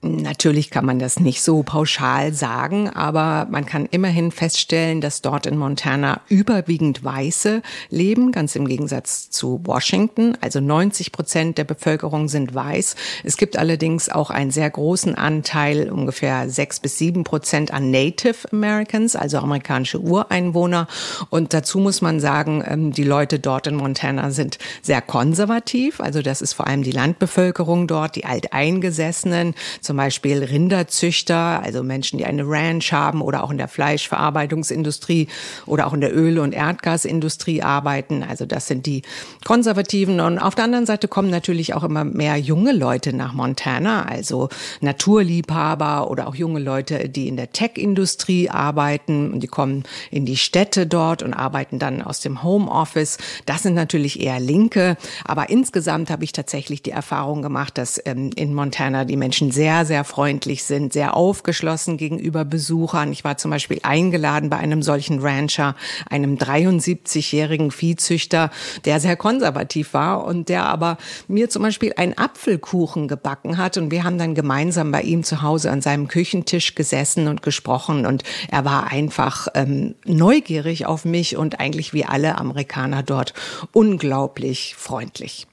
Natürlich 0.00 0.70
kann 0.70 0.84
man 0.84 1.00
das 1.00 1.18
nicht 1.18 1.42
so 1.42 1.64
pauschal 1.64 2.32
sagen, 2.32 2.88
aber 2.88 3.48
man 3.50 3.66
kann 3.66 3.86
immerhin 3.86 4.30
feststellen, 4.30 5.00
dass 5.00 5.22
dort 5.22 5.44
in 5.46 5.58
Montana 5.58 6.20
überwiegend 6.28 7.02
Weiße 7.02 7.62
leben, 7.90 8.30
ganz 8.30 8.54
im 8.54 8.68
Gegensatz 8.68 9.28
zu 9.30 9.60
Washington. 9.64 10.38
Also 10.40 10.60
90 10.60 11.10
Prozent 11.10 11.58
der 11.58 11.64
Bevölkerung 11.64 12.28
sind 12.28 12.54
weiß. 12.54 12.94
Es 13.24 13.36
gibt 13.36 13.58
allerdings 13.58 14.08
auch 14.08 14.30
einen 14.30 14.52
sehr 14.52 14.70
großen 14.70 15.16
Anteil, 15.16 15.90
ungefähr 15.90 16.48
sechs 16.48 16.78
bis 16.78 16.98
sieben 16.98 17.24
Prozent 17.24 17.72
an 17.72 17.90
Native 17.90 18.52
Americans, 18.52 19.16
also 19.16 19.38
amerikanische 19.38 19.98
Ureinwohner. 19.98 20.86
Und 21.30 21.54
dazu 21.54 21.80
muss 21.80 22.02
man 22.02 22.20
sagen, 22.20 22.62
ähm, 22.64 22.92
die 22.92 23.04
Leute 23.04 23.40
dort 23.40 23.66
in 23.66 23.74
Montana 23.74 24.30
sind 24.30 24.58
sehr 24.80 25.02
konservativ. 25.02 26.00
Also 26.00 26.22
das 26.22 26.40
ist 26.40 26.52
vor 26.52 26.68
allem 26.68 26.84
die 26.84 26.92
Landbevölkerung 26.92 27.88
dort, 27.88 28.14
die 28.14 28.24
Alteingesessenen 28.24 29.54
zum 29.88 29.96
Beispiel 29.96 30.44
Rinderzüchter, 30.44 31.62
also 31.62 31.82
Menschen, 31.82 32.18
die 32.18 32.26
eine 32.26 32.42
Ranch 32.46 32.92
haben 32.92 33.22
oder 33.22 33.42
auch 33.42 33.50
in 33.50 33.56
der 33.56 33.68
Fleischverarbeitungsindustrie 33.68 35.28
oder 35.64 35.86
auch 35.86 35.94
in 35.94 36.02
der 36.02 36.14
Öl- 36.14 36.40
und 36.40 36.52
Erdgasindustrie 36.52 37.62
arbeiten. 37.62 38.22
Also 38.22 38.44
das 38.44 38.66
sind 38.66 38.84
die 38.84 39.00
Konservativen. 39.46 40.20
Und 40.20 40.38
auf 40.38 40.54
der 40.54 40.64
anderen 40.64 40.84
Seite 40.84 41.08
kommen 41.08 41.30
natürlich 41.30 41.72
auch 41.72 41.84
immer 41.84 42.04
mehr 42.04 42.36
junge 42.36 42.72
Leute 42.72 43.14
nach 43.14 43.32
Montana, 43.32 44.04
also 44.04 44.50
Naturliebhaber 44.82 46.10
oder 46.10 46.28
auch 46.28 46.34
junge 46.34 46.60
Leute, 46.60 47.08
die 47.08 47.26
in 47.26 47.38
der 47.38 47.52
Tech-Industrie 47.52 48.50
arbeiten 48.50 49.32
und 49.32 49.40
die 49.40 49.46
kommen 49.46 49.84
in 50.10 50.26
die 50.26 50.36
Städte 50.36 50.86
dort 50.86 51.22
und 51.22 51.32
arbeiten 51.32 51.78
dann 51.78 52.02
aus 52.02 52.20
dem 52.20 52.42
Homeoffice. 52.42 53.16
Das 53.46 53.62
sind 53.62 53.72
natürlich 53.72 54.20
eher 54.20 54.38
Linke. 54.38 54.98
Aber 55.24 55.48
insgesamt 55.48 56.10
habe 56.10 56.24
ich 56.24 56.32
tatsächlich 56.32 56.82
die 56.82 56.90
Erfahrung 56.90 57.40
gemacht, 57.40 57.78
dass 57.78 57.98
ähm, 58.04 58.32
in 58.36 58.52
Montana 58.52 59.06
die 59.06 59.16
Menschen 59.16 59.50
sehr 59.50 59.77
sehr, 59.84 59.98
sehr 59.98 60.04
freundlich 60.04 60.62
sind, 60.62 60.92
sehr 60.92 61.16
aufgeschlossen 61.16 61.96
gegenüber 61.96 62.44
Besuchern. 62.44 63.10
Ich 63.10 63.24
war 63.24 63.36
zum 63.36 63.50
Beispiel 63.50 63.80
eingeladen 63.82 64.48
bei 64.48 64.56
einem 64.56 64.80
solchen 64.80 65.18
Rancher, 65.18 65.74
einem 66.08 66.36
73-jährigen 66.36 67.72
Viehzüchter, 67.72 68.52
der 68.84 69.00
sehr 69.00 69.16
konservativ 69.16 69.94
war 69.94 70.24
und 70.24 70.48
der 70.48 70.66
aber 70.66 70.98
mir 71.26 71.50
zum 71.50 71.62
Beispiel 71.62 71.94
einen 71.96 72.16
Apfelkuchen 72.16 73.08
gebacken 73.08 73.58
hat 73.58 73.76
und 73.76 73.90
wir 73.90 74.04
haben 74.04 74.18
dann 74.18 74.36
gemeinsam 74.36 74.92
bei 74.92 75.02
ihm 75.02 75.24
zu 75.24 75.42
Hause 75.42 75.72
an 75.72 75.82
seinem 75.82 76.06
Küchentisch 76.06 76.76
gesessen 76.76 77.26
und 77.26 77.42
gesprochen 77.42 78.06
und 78.06 78.22
er 78.52 78.64
war 78.64 78.92
einfach 78.92 79.48
ähm, 79.54 79.96
neugierig 80.04 80.86
auf 80.86 81.04
mich 81.04 81.36
und 81.36 81.58
eigentlich 81.58 81.92
wie 81.92 82.04
alle 82.04 82.38
Amerikaner 82.38 83.02
dort 83.02 83.34
unglaublich 83.72 84.76
freundlich. 84.78 85.47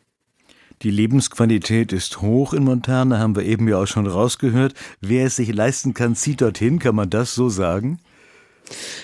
Die 0.82 0.91
Lebensqualität 0.91 1.94
ist 1.94 2.22
hoch 2.22 2.53
in 2.53 2.63
Montana, 2.63 3.17
haben 3.20 3.36
wir 3.36 3.44
eben 3.44 3.67
ja 3.67 3.77
auch 3.77 3.86
schon 3.86 4.08
rausgehört. 4.08 4.74
Wer 5.00 5.27
es 5.27 5.38
sich 5.38 5.53
leisten 5.53 5.94
kann, 5.94 6.15
zieht 6.15 6.41
dorthin, 6.41 6.79
kann 6.79 6.96
man 6.96 7.10
das 7.10 7.34
so 7.34 7.50
sagen? 7.50 8.00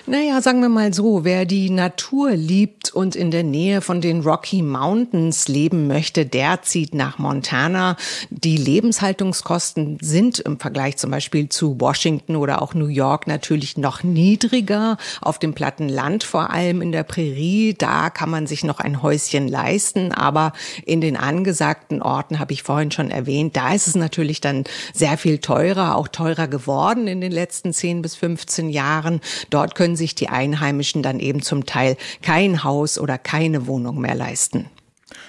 Naja, 0.07 0.41
sagen 0.41 0.61
wir 0.61 0.69
mal 0.69 0.93
so, 0.93 1.23
wer 1.23 1.45
die 1.45 1.69
Natur 1.69 2.31
liebt 2.31 2.91
und 2.93 3.15
in 3.15 3.31
der 3.31 3.43
Nähe 3.43 3.81
von 3.81 4.01
den 4.01 4.21
Rocky 4.21 4.61
Mountains 4.61 5.47
leben 5.47 5.87
möchte, 5.87 6.25
der 6.25 6.63
zieht 6.63 6.95
nach 6.95 7.19
Montana. 7.19 7.95
Die 8.29 8.57
Lebenshaltungskosten 8.57 9.99
sind 10.01 10.39
im 10.39 10.59
Vergleich 10.59 10.97
zum 10.97 11.11
Beispiel 11.11 11.49
zu 11.49 11.79
Washington 11.79 12.35
oder 12.35 12.61
auch 12.61 12.73
New 12.73 12.87
York 12.87 13.27
natürlich 13.27 13.77
noch 13.77 14.03
niedriger. 14.03 14.97
Auf 15.21 15.37
dem 15.37 15.53
platten 15.53 15.87
Land, 15.87 16.23
vor 16.23 16.49
allem 16.49 16.81
in 16.81 16.91
der 16.91 17.03
Prärie, 17.03 17.75
da 17.77 18.09
kann 18.09 18.29
man 18.29 18.47
sich 18.47 18.63
noch 18.63 18.79
ein 18.79 19.01
Häuschen 19.03 19.47
leisten. 19.47 20.11
Aber 20.11 20.53
in 20.85 21.01
den 21.01 21.15
angesagten 21.15 22.01
Orten, 22.01 22.39
habe 22.39 22.53
ich 22.53 22.63
vorhin 22.63 22.91
schon 22.91 23.11
erwähnt, 23.11 23.55
da 23.55 23.73
ist 23.73 23.87
es 23.87 23.95
natürlich 23.95 24.41
dann 24.41 24.63
sehr 24.93 25.17
viel 25.17 25.37
teurer, 25.37 25.95
auch 25.95 26.07
teurer 26.07 26.47
geworden 26.47 27.07
in 27.07 27.21
den 27.21 27.31
letzten 27.31 27.71
10 27.71 28.01
bis 28.01 28.15
15 28.15 28.69
Jahren. 28.69 29.21
Dort 29.51 29.75
können 29.75 29.95
sich 29.95 30.15
die 30.15 30.29
Einheimischen 30.29 31.03
dann 31.03 31.19
eben 31.19 31.43
zum 31.43 31.67
Teil 31.67 31.97
kein 32.23 32.63
Haus 32.63 32.97
oder 32.97 33.19
keine 33.19 33.67
Wohnung 33.67 34.01
mehr 34.01 34.15
leisten. 34.15 34.65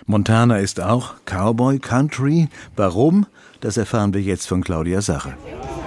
Montana 0.06 0.58
ist 0.58 0.80
auch 0.80 1.14
Cowboy 1.26 1.78
Country. 1.78 2.48
Warum? 2.76 3.26
Das 3.60 3.76
erfahren 3.76 4.14
wir 4.14 4.22
jetzt 4.22 4.46
von 4.46 4.62
Claudia 4.62 5.02
Sache. 5.02 5.34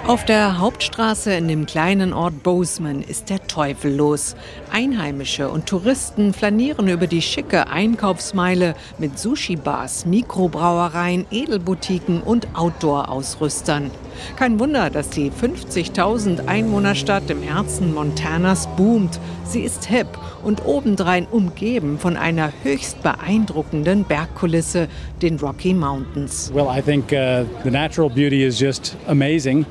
Auf 0.06 0.24
der 0.24 0.58
Hauptstraße 0.58 1.34
in 1.34 1.48
dem 1.48 1.66
kleinen 1.66 2.12
Ort 2.12 2.44
Bozeman 2.44 3.02
ist 3.02 3.28
der 3.28 3.44
Teufel 3.48 3.92
los. 3.92 4.36
Einheimische 4.70 5.48
und 5.48 5.66
Touristen 5.66 6.32
flanieren 6.32 6.86
über 6.86 7.08
die 7.08 7.22
schicke 7.22 7.66
Einkaufsmeile 7.66 8.76
mit 8.98 9.18
Sushi-Bars, 9.18 10.06
Mikrobrauereien, 10.06 11.26
Edelboutiquen 11.32 12.22
und 12.22 12.46
Outdoor-Ausrüstern. 12.54 13.90
Kein 14.36 14.58
Wunder, 14.58 14.90
dass 14.90 15.10
die 15.10 15.30
50.000 15.30 16.46
Einwohnerstadt 16.46 17.30
im 17.30 17.42
Herzen 17.42 17.94
Montanas 17.94 18.68
boomt. 18.76 19.18
Sie 19.44 19.60
ist 19.60 19.86
hip 19.86 20.08
und 20.42 20.64
obendrein 20.64 21.26
umgeben 21.26 21.98
von 21.98 22.16
einer 22.16 22.52
höchst 22.62 23.02
beeindruckenden 23.02 24.04
Bergkulisse, 24.04 24.88
den 25.22 25.38
Rocky 25.38 25.74
Mountains. 25.74 26.50
Well, 26.54 26.68
I 26.68 26.82
think 26.82 27.12
uh, 27.12 27.44
the 27.64 27.70
natural 27.70 28.08
beauty 28.08 28.44
is 28.44 28.58
just 28.60 28.96
amazing. 29.06 29.66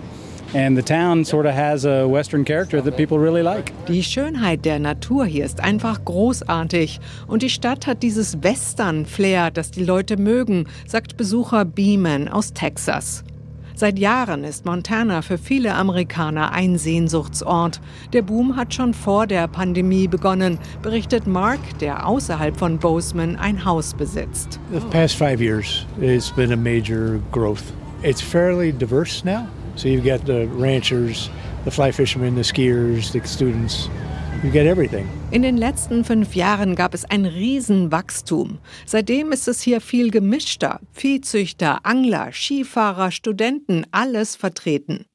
And 0.54 0.78
the 0.78 0.84
town 0.84 1.26
sort 1.26 1.46
of 1.46 1.54
has 1.54 1.86
a 1.86 2.08
western 2.08 2.46
character 2.46 2.82
that 2.82 2.96
people 2.96 3.18
really 3.18 3.42
like. 3.42 3.74
Die 3.88 4.04
Schönheit 4.04 4.64
der 4.64 4.80
Natur 4.80 5.26
hier 5.26 5.44
ist 5.44 5.60
einfach 5.60 6.06
großartig 6.06 7.02
und 7.28 7.44
die 7.44 7.50
Stadt 7.50 7.88
hat 7.88 8.04
dieses 8.04 8.42
Western 8.42 9.06
Flair, 9.06 9.52
das 9.52 9.72
die 9.72 9.84
Leute 9.84 10.16
mögen, 10.16 10.68
sagt 10.88 11.18
Besucher 11.18 11.66
Beeman 11.66 12.30
aus 12.30 12.54
Texas. 12.54 13.26
Seit 13.78 14.00
Jahren 14.00 14.46
ist 14.46 14.66
Montana 14.66 15.22
für 15.22 15.38
viele 15.38 15.76
Amerikaner 15.76 16.54
ein 16.54 16.78
Sehnsuchtsort. 16.78 17.82
Der 18.14 18.22
Boom 18.22 18.56
hat 18.56 18.74
schon 18.74 18.94
vor 18.94 19.28
der 19.28 19.50
Pandemie 19.50 20.08
begonnen, 20.08 20.60
berichtet 20.82 21.28
Mark, 21.28 21.60
der 21.82 22.08
außerhalb 22.08 22.56
von 22.56 22.78
Bozeman 22.78 23.36
ein 23.36 23.66
Haus 23.66 23.94
besitzt. 23.94 24.62
The 24.72 24.80
past 24.92 25.18
five 25.18 25.42
years, 25.42 25.86
it's 26.00 26.32
been 26.32 26.54
a 26.54 26.56
major 26.56 27.20
growth. 27.34 27.64
It's 28.02 28.22
fairly 28.22 28.72
diverse 28.72 29.26
now. 29.26 29.46
So 29.76 29.90
you've 29.90 30.06
got 30.06 30.26
the 30.26 30.48
ranchers, 30.58 31.30
the 31.66 31.72
fly 31.72 31.92
fishermen, 31.92 32.36
the 32.36 32.44
skiers, 32.44 33.12
the 33.12 33.20
students. 33.28 33.90
In 35.32 35.42
den 35.42 35.58
letzten 35.58 36.04
fünf 36.04 36.36
Jahren 36.36 36.76
gab 36.76 36.94
es 36.94 37.06
ein 37.06 37.26
Riesenwachstum. 37.26 38.60
Seitdem 38.86 39.32
ist 39.32 39.48
es 39.48 39.62
hier 39.62 39.82
viel 39.82 40.12
gemischter. 40.12 40.80
Viehzüchter, 40.92 41.80
Angler, 41.84 42.32
Skifahrer, 42.32 43.12
Studenten, 43.12 43.86
alles 43.92 44.36
vertreten. 44.36 45.06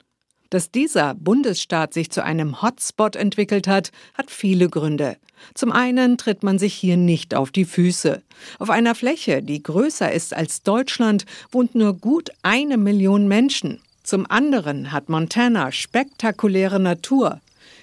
Dass 0.50 0.72
dieser 0.72 1.14
Bundesstaat 1.14 1.94
sich 1.94 2.10
zu 2.10 2.24
einem 2.24 2.60
Hotspot 2.60 3.14
entwickelt 3.14 3.68
hat, 3.68 3.92
hat 4.14 4.30
viele 4.30 4.68
Gründe. 4.68 5.16
Zum 5.54 5.70
einen 5.70 6.18
tritt 6.18 6.42
man 6.42 6.58
sich 6.58 6.74
hier 6.74 6.96
nicht 6.96 7.34
auf 7.34 7.52
die 7.52 7.64
Füße. 7.64 8.22
Auf 8.58 8.68
einer 8.68 8.94
Fläche, 8.94 9.42
die 9.42 9.62
größer 9.62 10.10
ist 10.10 10.34
als 10.34 10.62
Deutschland, 10.62 11.24
wohnt 11.52 11.74
nur 11.74 11.94
gut 11.94 12.30
eine 12.42 12.76
Million 12.78 13.28
Menschen. 13.28 13.80
Zum 14.02 14.28
anderen 14.28 14.90
hat 14.90 15.08
Montana 15.08 15.70
spektakuläre 15.70 16.80
Natur. 16.80 17.40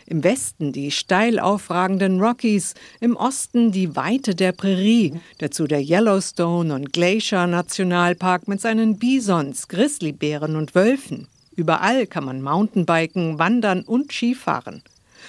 Im 0.10 0.24
Westen 0.24 0.72
die 0.72 0.92
steil 0.92 1.38
aufragenden 1.38 2.22
Rockies, 2.22 2.76
im 3.02 3.18
Osten 3.18 3.74
die 3.74 3.98
Weite 3.98 4.36
der 4.36 4.54
Prärie, 4.54 5.20
dazu 5.40 5.68
der 5.68 5.82
Yellowstone 5.82 6.74
und 6.74 6.94
Glacier 6.94 7.46
Nationalpark 7.46 8.48
mit 8.48 8.62
seinen 8.62 8.98
Bisons, 8.98 9.68
Grizzlybären 9.68 10.56
und 10.56 10.76
Wölfen. 10.76 11.28
Überall 11.58 12.08
kann 12.08 12.24
man 12.24 12.42
Mountainbiken, 12.42 13.38
wandern 13.38 13.82
und 13.82 14.14
Skifahren. 14.14 14.82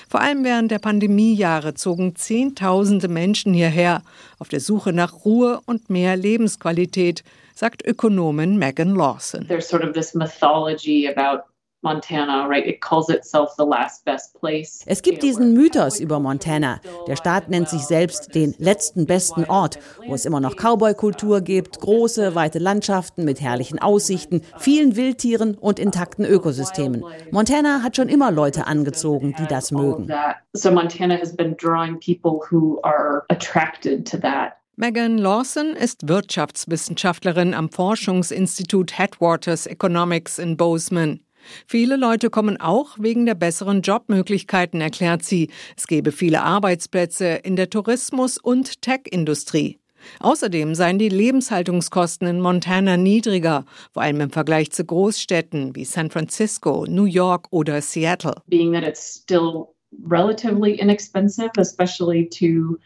Vor 0.09 0.21
allem 0.21 0.45
während 0.45 0.71
der 0.71 0.79
Pandemiejahre 0.79 1.75
zogen 1.75 2.15
Zehntausende 2.15 3.09
Menschen 3.09 3.55
hierher, 3.55 4.03
auf 4.39 4.49
der 4.49 4.61
Suche 4.61 4.93
nach 4.93 5.25
Ruhe 5.25 5.61
und 5.67 5.91
mehr 5.91 6.17
Lebensqualität, 6.17 7.25
sagt 7.53 7.85
Ökonomin 7.85 8.57
Megan 8.59 8.95
Lawson. 8.95 9.49
There's 9.49 9.69
sort 9.69 9.83
of 9.83 9.93
this 9.93 10.15
mythology 10.15 11.09
about 11.09 11.48
Montana, 11.83 12.47
right? 12.49 12.67
It 12.67 12.81
calls 12.81 13.09
itself 13.09 13.55
the 13.57 13.65
last 13.65 14.05
best 14.05 14.35
place. 14.39 14.81
Es 14.87 15.03
gibt 15.03 15.23
diesen 15.23 15.55
Mythos 15.55 16.01
über 16.01 16.19
Montana. 16.19 16.81
Der 17.07 17.17
Staat 17.17 17.49
nennt 17.49 17.69
sich 17.69 17.83
selbst 17.83 18.35
den 18.35 18.55
letzten 18.59 19.07
besten 19.07 19.45
Ort, 19.45 19.79
wo 20.07 20.15
es 20.15 20.25
immer 20.25 20.41
noch 20.41 20.57
Cowboy-Kultur 20.57 21.41
gibt, 21.41 21.81
große, 21.81 22.35
weite 22.35 22.59
Landschaften 22.59 23.25
mit 23.25 23.41
herrlichen 23.41 23.79
Aussichten, 23.79 24.43
vielen 24.59 24.97
Wildtieren 24.97 25.55
und 25.55 25.79
intakten 25.79 26.25
Ökosystemen. 26.25 27.05
Montana 27.31 27.83
hat 27.83 27.97
schon 27.97 28.09
immer 28.09 28.31
Leute 28.31 28.67
angezogen, 28.67 29.35
die 29.39 29.47
das 29.47 29.71
mögen. 29.71 30.13
So 30.55 30.71
Montana 30.71 31.17
has 31.17 31.35
been 31.35 31.57
drawing 31.57 31.99
people 32.01 32.41
who 32.51 32.81
are 32.83 33.25
attracted 33.29 34.11
to 34.11 34.19
that. 34.19 34.55
Megan 34.81 35.19
Lawson 35.19 35.75
ist 35.75 36.07
Wirtschaftswissenschaftlerin 36.07 37.53
am 37.53 37.69
Forschungsinstitut 37.69 38.97
Headwaters 38.97 39.67
Economics 39.67 40.39
in 40.39 40.57
Bozeman. 40.57 41.19
Viele 41.67 41.97
Leute 41.97 42.31
kommen 42.31 42.61
auch 42.61 42.97
wegen 42.99 43.27
der 43.27 43.35
besseren 43.35 43.83
Jobmöglichkeiten, 43.83 44.81
erklärt 44.81 45.25
sie. 45.25 45.51
Es 45.77 45.87
gebe 45.87 46.13
viele 46.13 46.43
Arbeitsplätze 46.43 47.27
in 47.43 47.57
der 47.57 47.71
Tourismus- 47.71 48.39
und 48.39 48.83
Tech-Industrie. 48.83 49.79
Außerdem 50.21 50.75
seien 50.75 50.99
die 50.99 51.09
Lebenshaltungskosten 51.09 52.29
in 52.29 52.41
Montana 52.41 52.97
niedriger, 52.97 53.65
vor 53.93 54.03
allem 54.03 54.21
im 54.21 54.31
Vergleich 54.31 54.71
zu 54.71 54.85
Großstädten 54.85 55.75
wie 55.75 55.85
San 55.85 56.11
Francisco, 56.11 56.87
New 56.89 57.05
York 57.05 57.49
oder 57.51 57.81
Seattle. 57.83 58.35
Being 58.47 58.73
that 58.73 58.85
it's 58.85 59.23
still 59.23 59.69
relatively 60.09 60.79
inexpensive, 60.79 61.51
especially 61.57 62.29
to 62.29 62.79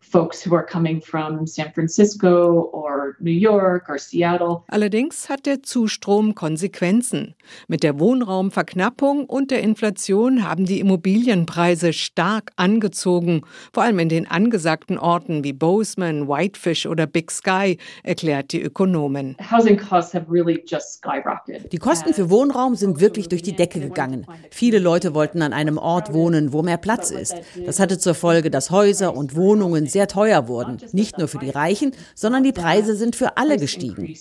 folks 0.00 0.44
who 0.44 0.54
are 0.54 0.64
coming 0.64 1.00
from 1.00 1.46
San 1.46 1.72
Francisco 1.72 2.70
or 2.72 3.16
New 3.20 3.30
York 3.30 3.88
or 3.88 3.98
Seattle. 3.98 4.62
Allerdings 4.68 5.28
hat 5.28 5.46
der 5.46 5.62
Zustrom 5.62 6.34
Konsequenzen. 6.34 7.34
Mit 7.66 7.82
der 7.82 7.98
Wohnraumverknappung 7.98 9.26
und 9.26 9.50
der 9.50 9.60
Inflation 9.60 10.48
haben 10.48 10.64
die 10.64 10.80
Immobilienpreise 10.80 11.92
stark 11.92 12.52
angezogen, 12.56 13.42
vor 13.72 13.82
allem 13.82 13.98
in 13.98 14.08
den 14.08 14.26
angesagten 14.26 14.98
Orten 14.98 15.44
wie 15.44 15.52
Bozeman, 15.52 16.28
Whitefish 16.28 16.86
oder 16.86 17.06
Big 17.06 17.30
Sky, 17.30 17.78
erklärt 18.02 18.52
die 18.52 18.62
Ökonomin. 18.62 19.36
Housing 19.50 19.76
costs 19.76 20.14
have 20.14 20.26
really 20.30 20.62
just 20.66 20.98
skyrocketed. 20.98 21.72
Die 21.72 21.78
Kosten 21.78 22.14
für 22.14 22.30
Wohnraum 22.30 22.74
sind 22.76 23.00
wirklich 23.00 23.28
durch 23.28 23.42
die 23.42 23.54
Decke 23.54 23.80
gegangen. 23.80 24.26
Viele 24.50 24.78
Leute 24.78 25.14
wollten 25.14 25.42
an 25.42 25.52
einem 25.52 25.78
Ort 25.78 26.12
wohnen, 26.12 26.52
wo 26.52 26.62
mehr 26.62 26.78
Platz 26.78 27.10
ist. 27.10 27.34
Das 27.66 27.80
hatte 27.80 27.98
zur 27.98 28.14
Folge, 28.14 28.50
dass 28.50 28.70
Häuser 28.70 29.14
und 29.14 29.36
Wohnungen 29.36 29.86
sehr 29.86 29.97
teuer 30.06 30.48
wurden. 30.48 30.78
Nicht 30.92 31.18
nur 31.18 31.28
für 31.28 31.38
die 31.38 31.50
Reichen, 31.50 31.92
sondern 32.14 32.44
die 32.44 32.52
Preise 32.52 32.94
sind 32.94 33.16
für 33.16 33.36
alle 33.36 33.56
gestiegen. 33.58 34.14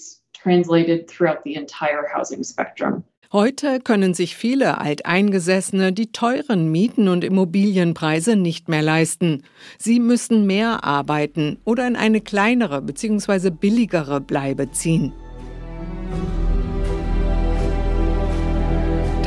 Heute 3.34 3.82
können 3.82 4.14
sich 4.14 4.38
viele 4.38 4.78
Alteingesessene 4.78 5.92
die 5.92 6.14
teuren 6.14 6.72
Mieten 6.72 7.10
und 7.10 7.26
Immobilienpreise 7.26 8.38
nicht 8.38 8.70
mehr 8.70 8.82
leisten. 8.82 9.44
Sie 9.78 10.00
müssen 10.00 10.48
mehr 10.48 10.86
arbeiten 10.86 11.60
oder 11.66 11.86
in 11.86 11.98
eine 11.98 12.22
kleinere 12.22 12.82
bzw. 12.82 13.50
billigere 13.50 14.22
Bleibe 14.22 14.72
ziehen. 14.72 15.12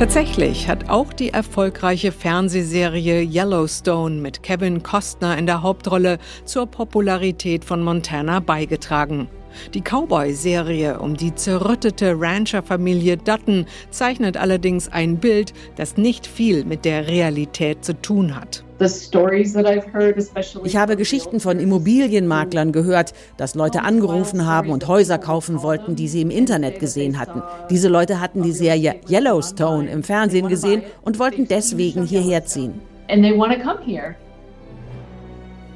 Tatsächlich 0.01 0.67
hat 0.67 0.89
auch 0.89 1.13
die 1.13 1.29
erfolgreiche 1.29 2.11
Fernsehserie 2.11 3.21
Yellowstone 3.21 4.15
mit 4.15 4.41
Kevin 4.41 4.81
Costner 4.81 5.37
in 5.37 5.45
der 5.45 5.61
Hauptrolle 5.61 6.17
zur 6.43 6.65
Popularität 6.65 7.63
von 7.63 7.83
Montana 7.83 8.39
beigetragen. 8.39 9.29
Die 9.75 9.81
Cowboy-Serie 9.81 10.99
um 10.99 11.15
die 11.15 11.35
zerrüttete 11.35 12.19
Rancherfamilie 12.19 13.17
Dutton 13.17 13.67
zeichnet 13.91 14.37
allerdings 14.37 14.87
ein 14.87 15.17
Bild, 15.17 15.53
das 15.75 15.97
nicht 15.97 16.25
viel 16.25 16.65
mit 16.65 16.83
der 16.83 17.07
Realität 17.07 17.85
zu 17.85 17.93
tun 17.93 18.35
hat. 18.35 18.63
Ich 20.63 20.75
habe 20.75 20.97
Geschichten 20.97 21.39
von 21.39 21.59
Immobilienmaklern 21.59 22.71
gehört, 22.71 23.13
dass 23.37 23.53
Leute 23.55 23.83
angerufen 23.83 24.47
haben 24.47 24.69
und 24.71 24.87
Häuser 24.87 25.19
kaufen 25.19 25.61
wollten, 25.61 25.95
die 25.95 26.07
sie 26.07 26.21
im 26.21 26.31
Internet 26.31 26.79
gesehen 26.79 27.19
hatten. 27.19 27.43
Diese 27.69 27.89
Leute 27.89 28.19
hatten 28.19 28.41
die 28.41 28.51
Serie 28.51 28.95
Yellowstone 29.07 29.89
im 29.89 30.03
Fernsehen 30.03 30.47
gesehen 30.47 30.81
und 31.03 31.19
wollten 31.19 31.47
deswegen 31.47 32.05
hierher 32.05 32.45
ziehen. 32.45 32.81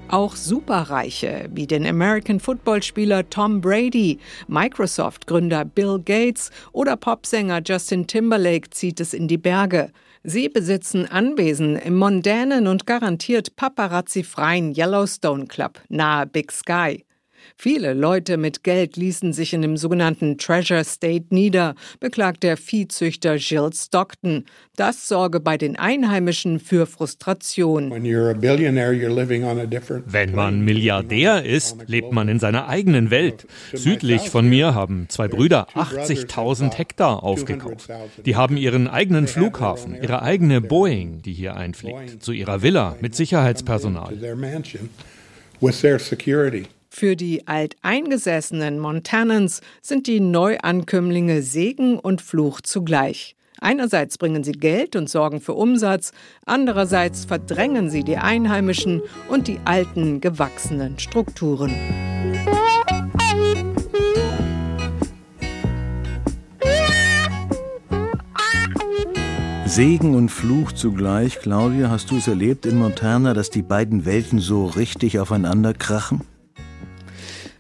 Auch 0.08 0.36
Superreiche 0.36 1.50
wie 1.52 1.66
den 1.66 1.86
American 1.86 2.40
Football-Spieler 2.40 3.30
Tom 3.30 3.60
Brady, 3.60 4.20
Microsoft-Gründer 4.48 5.66
Bill 5.66 6.00
Gates 6.04 6.52
oder 6.74 6.96
Popsänger 6.96 7.62
Justin 7.66 8.06
Timberlake 8.06 8.70
zieht 8.70 9.00
es 9.00 9.14
in 9.14 9.28
die 9.28 9.40
Berge. 9.40 9.92
Sie 10.28 10.50
besitzen 10.50 11.06
Anwesen 11.06 11.76
im 11.76 11.98
mondänen 11.98 12.66
und 12.66 12.88
garantiert 12.88 13.56
paparazzi-freien 13.58 14.74
Yellowstone 14.76 15.46
Club 15.46 15.80
nahe 15.88 16.26
Big 16.26 16.52
Sky. 16.52 17.05
Viele 17.58 17.94
Leute 17.94 18.38
mit 18.38 18.64
Geld 18.64 18.98
ließen 18.98 19.32
sich 19.34 19.54
in 19.54 19.62
dem 19.62 19.78
sogenannten 19.78 20.38
Treasure 20.38 20.84
State 20.84 21.28
nieder, 21.30 21.76
beklagt 22.00 22.44
der 22.44 22.58
Viehzüchter 22.58 23.36
Jill 23.36 23.72
Stockton. 23.74 24.44
Das 24.76 25.08
sorge 25.08 25.40
bei 25.40 25.58
den 25.58 25.78
Einheimischen 25.78 26.60
für 26.60 26.86
Frustration. 26.86 27.90
Wenn 30.06 30.36
man 30.36 30.62
Milliardär 30.62 31.46
ist, 31.46 31.78
lebt 31.88 32.12
man 32.12 32.28
in 32.28 32.40
seiner 32.40 32.68
eigenen 32.68 33.10
Welt. 33.10 33.48
Südlich 33.74 34.30
von 34.30 34.48
mir 34.48 34.76
haben 34.76 35.08
zwei 35.10 35.30
Brüder 35.30 35.68
80.000 35.74 36.74
Hektar 36.74 37.24
aufgekauft. 37.24 37.90
Die 38.26 38.36
haben 38.36 38.58
ihren 38.58 38.88
eigenen 38.88 39.28
Flughafen, 39.28 39.96
ihre 40.02 40.22
eigene 40.22 40.60
Boeing, 40.60 41.22
die 41.22 41.34
hier 41.34 41.56
einfliegt, 41.56 42.22
zu 42.22 42.34
ihrer 42.34 42.62
Villa 42.62 42.98
mit 43.00 43.16
Sicherheitspersonal. 43.16 44.14
Für 46.98 47.18
die 47.18 47.46
alteingesessenen 47.46 48.80
Montanans 48.80 49.60
sind 49.82 50.08
die 50.08 50.22
Neuankömmlinge 50.22 51.42
Segen 51.42 52.00
und 52.00 52.22
Fluch 52.22 52.62
zugleich. 52.62 53.36
Einerseits 53.60 54.18
bringen 54.18 54.46
sie 54.46 54.54
Geld 54.54 54.96
und 54.96 55.10
sorgen 55.10 55.42
für 55.42 55.56
Umsatz, 55.56 56.14
andererseits 56.46 57.26
verdrängen 57.26 57.90
sie 57.90 58.06
die 58.06 58.16
Einheimischen 58.16 59.02
und 59.28 59.50
die 59.50 59.60
alten, 59.66 60.22
gewachsenen 60.22 60.98
Strukturen. 60.98 61.76
Segen 69.66 70.16
und 70.16 70.30
Fluch 70.30 70.72
zugleich. 70.72 71.40
Claudia, 71.40 71.90
hast 71.90 72.10
du 72.10 72.16
es 72.16 72.30
erlebt 72.30 72.66
in 72.66 72.80
Montana, 72.80 73.34
dass 73.34 73.50
die 73.50 73.64
beiden 73.64 74.06
Welten 74.06 74.40
so 74.40 74.68
richtig 74.68 75.20
aufeinander 75.20 75.74
krachen? 75.74 76.22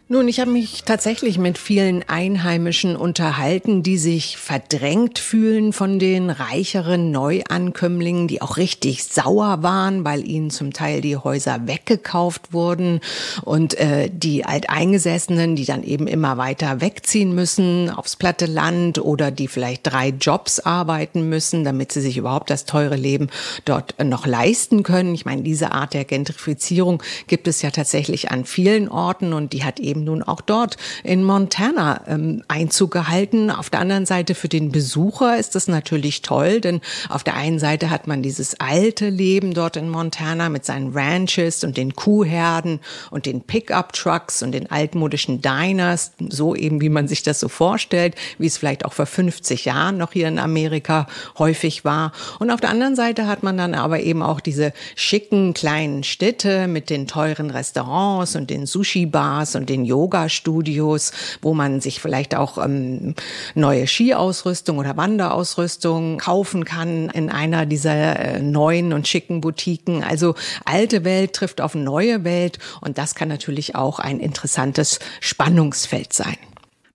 Nun, 0.07 0.27
ich 0.27 0.39
habe 0.39 0.51
mich 0.51 0.83
tatsächlich 0.83 1.39
mit 1.39 1.57
vielen 1.57 2.07
Einheimischen 2.07 2.95
unterhalten, 2.95 3.81
die 3.81 3.97
sich 3.97 4.37
verdrängt 4.37 5.17
fühlen 5.17 5.73
von 5.73 5.97
den 5.97 6.29
reicheren 6.29 7.09
Neuankömmlingen, 7.09 8.27
die 8.27 8.39
auch 8.39 8.57
richtig 8.57 9.03
sauer 9.05 9.63
waren, 9.63 10.05
weil 10.05 10.23
ihnen 10.23 10.51
zum 10.51 10.73
Teil 10.73 11.01
die 11.01 11.17
Häuser 11.17 11.65
weggekauft 11.65 12.53
wurden 12.53 13.01
und 13.45 13.79
äh, 13.79 14.11
die 14.13 14.45
Alteingesessenen, 14.45 15.55
die 15.55 15.65
dann 15.65 15.81
eben 15.81 16.05
immer 16.05 16.37
weiter 16.37 16.81
wegziehen 16.81 17.33
müssen 17.33 17.89
aufs 17.89 18.15
platte 18.15 18.45
Land 18.45 18.99
oder 18.99 19.31
die 19.31 19.47
vielleicht 19.47 19.87
drei 19.87 20.09
Jobs 20.09 20.59
arbeiten 20.59 21.29
müssen, 21.29 21.63
damit 21.63 21.91
sie 21.91 22.01
sich 22.01 22.17
überhaupt 22.17 22.51
das 22.51 22.65
teure 22.65 22.95
Leben 22.95 23.29
dort 23.65 23.95
noch 24.03 24.27
leisten 24.27 24.83
können. 24.83 25.15
Ich 25.15 25.25
meine, 25.25 25.41
diese 25.41 25.71
Art 25.71 25.95
der 25.95 26.05
Gentrifizierung 26.05 27.01
gibt 27.25 27.47
es 27.47 27.63
ja 27.63 27.71
tatsächlich 27.71 28.29
an 28.29 28.45
vielen 28.45 28.87
Orten 28.87 29.33
und 29.33 29.51
die 29.51 29.63
hat 29.63 29.79
eben 29.79 29.94
nun 30.03 30.23
auch 30.23 30.41
dort 30.41 30.77
in 31.03 31.23
Montana 31.23 32.01
ähm, 32.07 32.43
Einzug 32.47 32.91
gehalten. 32.91 33.51
Auf 33.51 33.69
der 33.69 33.79
anderen 33.79 34.05
Seite 34.05 34.35
für 34.35 34.49
den 34.49 34.71
Besucher 34.71 35.37
ist 35.37 35.55
das 35.55 35.67
natürlich 35.67 36.21
toll, 36.21 36.61
denn 36.61 36.81
auf 37.09 37.23
der 37.23 37.35
einen 37.35 37.59
Seite 37.59 37.89
hat 37.89 38.07
man 38.07 38.21
dieses 38.21 38.59
alte 38.59 39.09
Leben 39.09 39.53
dort 39.53 39.77
in 39.77 39.89
Montana 39.89 40.49
mit 40.49 40.65
seinen 40.65 40.93
Ranches 40.93 41.63
und 41.63 41.77
den 41.77 41.95
Kuhherden 41.95 42.79
und 43.11 43.25
den 43.25 43.41
Pickup-Trucks 43.41 44.43
und 44.43 44.51
den 44.51 44.69
altmodischen 44.69 45.41
Diners, 45.41 46.11
so 46.29 46.55
eben 46.55 46.81
wie 46.81 46.89
man 46.89 47.07
sich 47.07 47.23
das 47.23 47.39
so 47.39 47.47
vorstellt, 47.47 48.15
wie 48.37 48.47
es 48.47 48.57
vielleicht 48.57 48.85
auch 48.85 48.93
vor 48.93 49.05
50 49.05 49.65
Jahren 49.65 49.97
noch 49.97 50.13
hier 50.13 50.27
in 50.27 50.39
Amerika 50.39 51.07
häufig 51.37 51.85
war. 51.85 52.11
Und 52.39 52.51
auf 52.51 52.61
der 52.61 52.69
anderen 52.69 52.95
Seite 52.95 53.27
hat 53.27 53.43
man 53.43 53.57
dann 53.57 53.73
aber 53.73 53.99
eben 54.01 54.21
auch 54.21 54.39
diese 54.39 54.73
schicken 54.95 55.53
kleinen 55.53 56.03
Städte 56.03 56.67
mit 56.67 56.89
den 56.89 57.07
teuren 57.07 57.49
Restaurants 57.49 58.35
und 58.35 58.49
den 58.49 58.65
Sushi-Bars 58.65 59.55
und 59.55 59.69
den 59.69 59.84
Yoga-Studios, 59.85 61.11
wo 61.41 61.53
man 61.53 61.81
sich 61.81 62.01
vielleicht 62.01 62.35
auch 62.35 62.57
ähm, 62.57 63.15
neue 63.53 63.87
Skiausrüstung 63.87 64.77
oder 64.77 64.97
Wanderausrüstung 64.97 66.17
kaufen 66.17 66.65
kann 66.65 67.09
in 67.09 67.29
einer 67.29 67.65
dieser 67.65 68.19
äh, 68.19 68.41
neuen 68.41 68.93
und 68.93 69.07
schicken 69.07 69.41
Boutiquen. 69.41 70.03
Also 70.03 70.35
alte 70.65 71.03
Welt 71.03 71.33
trifft 71.33 71.61
auf 71.61 71.75
neue 71.75 72.23
Welt 72.23 72.59
und 72.81 72.97
das 72.97 73.15
kann 73.15 73.29
natürlich 73.29 73.75
auch 73.75 73.99
ein 73.99 74.19
interessantes 74.19 74.99
Spannungsfeld 75.21 76.13
sein. 76.13 76.37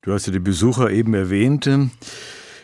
Du 0.03 0.12
hast 0.12 0.26
ja 0.26 0.33
die 0.33 0.38
Besucher 0.38 0.90
eben 0.90 1.14
erwähnt. 1.14 1.68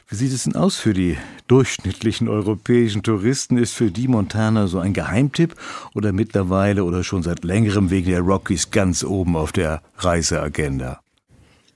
Wie 0.09 0.15
sieht 0.15 0.33
es 0.33 0.45
denn 0.45 0.55
aus 0.55 0.77
für 0.77 0.95
die 0.95 1.17
durchschnittlichen 1.49 2.29
europäischen 2.29 3.03
Touristen? 3.03 3.59
Ist 3.59 3.73
für 3.73 3.91
die 3.91 4.07
Montana 4.07 4.69
so 4.69 4.79
ein 4.79 4.93
Geheimtipp 4.93 5.57
oder 5.95 6.13
mittlerweile 6.13 6.85
oder 6.85 7.03
schon 7.03 7.25
seit 7.25 7.43
längerem 7.43 7.91
wegen 7.91 8.11
der 8.11 8.21
Rockies 8.21 8.71
ganz 8.71 9.03
oben 9.03 9.37
auf 9.37 9.51
der 9.51 9.83
Reiseagenda? 9.99 11.01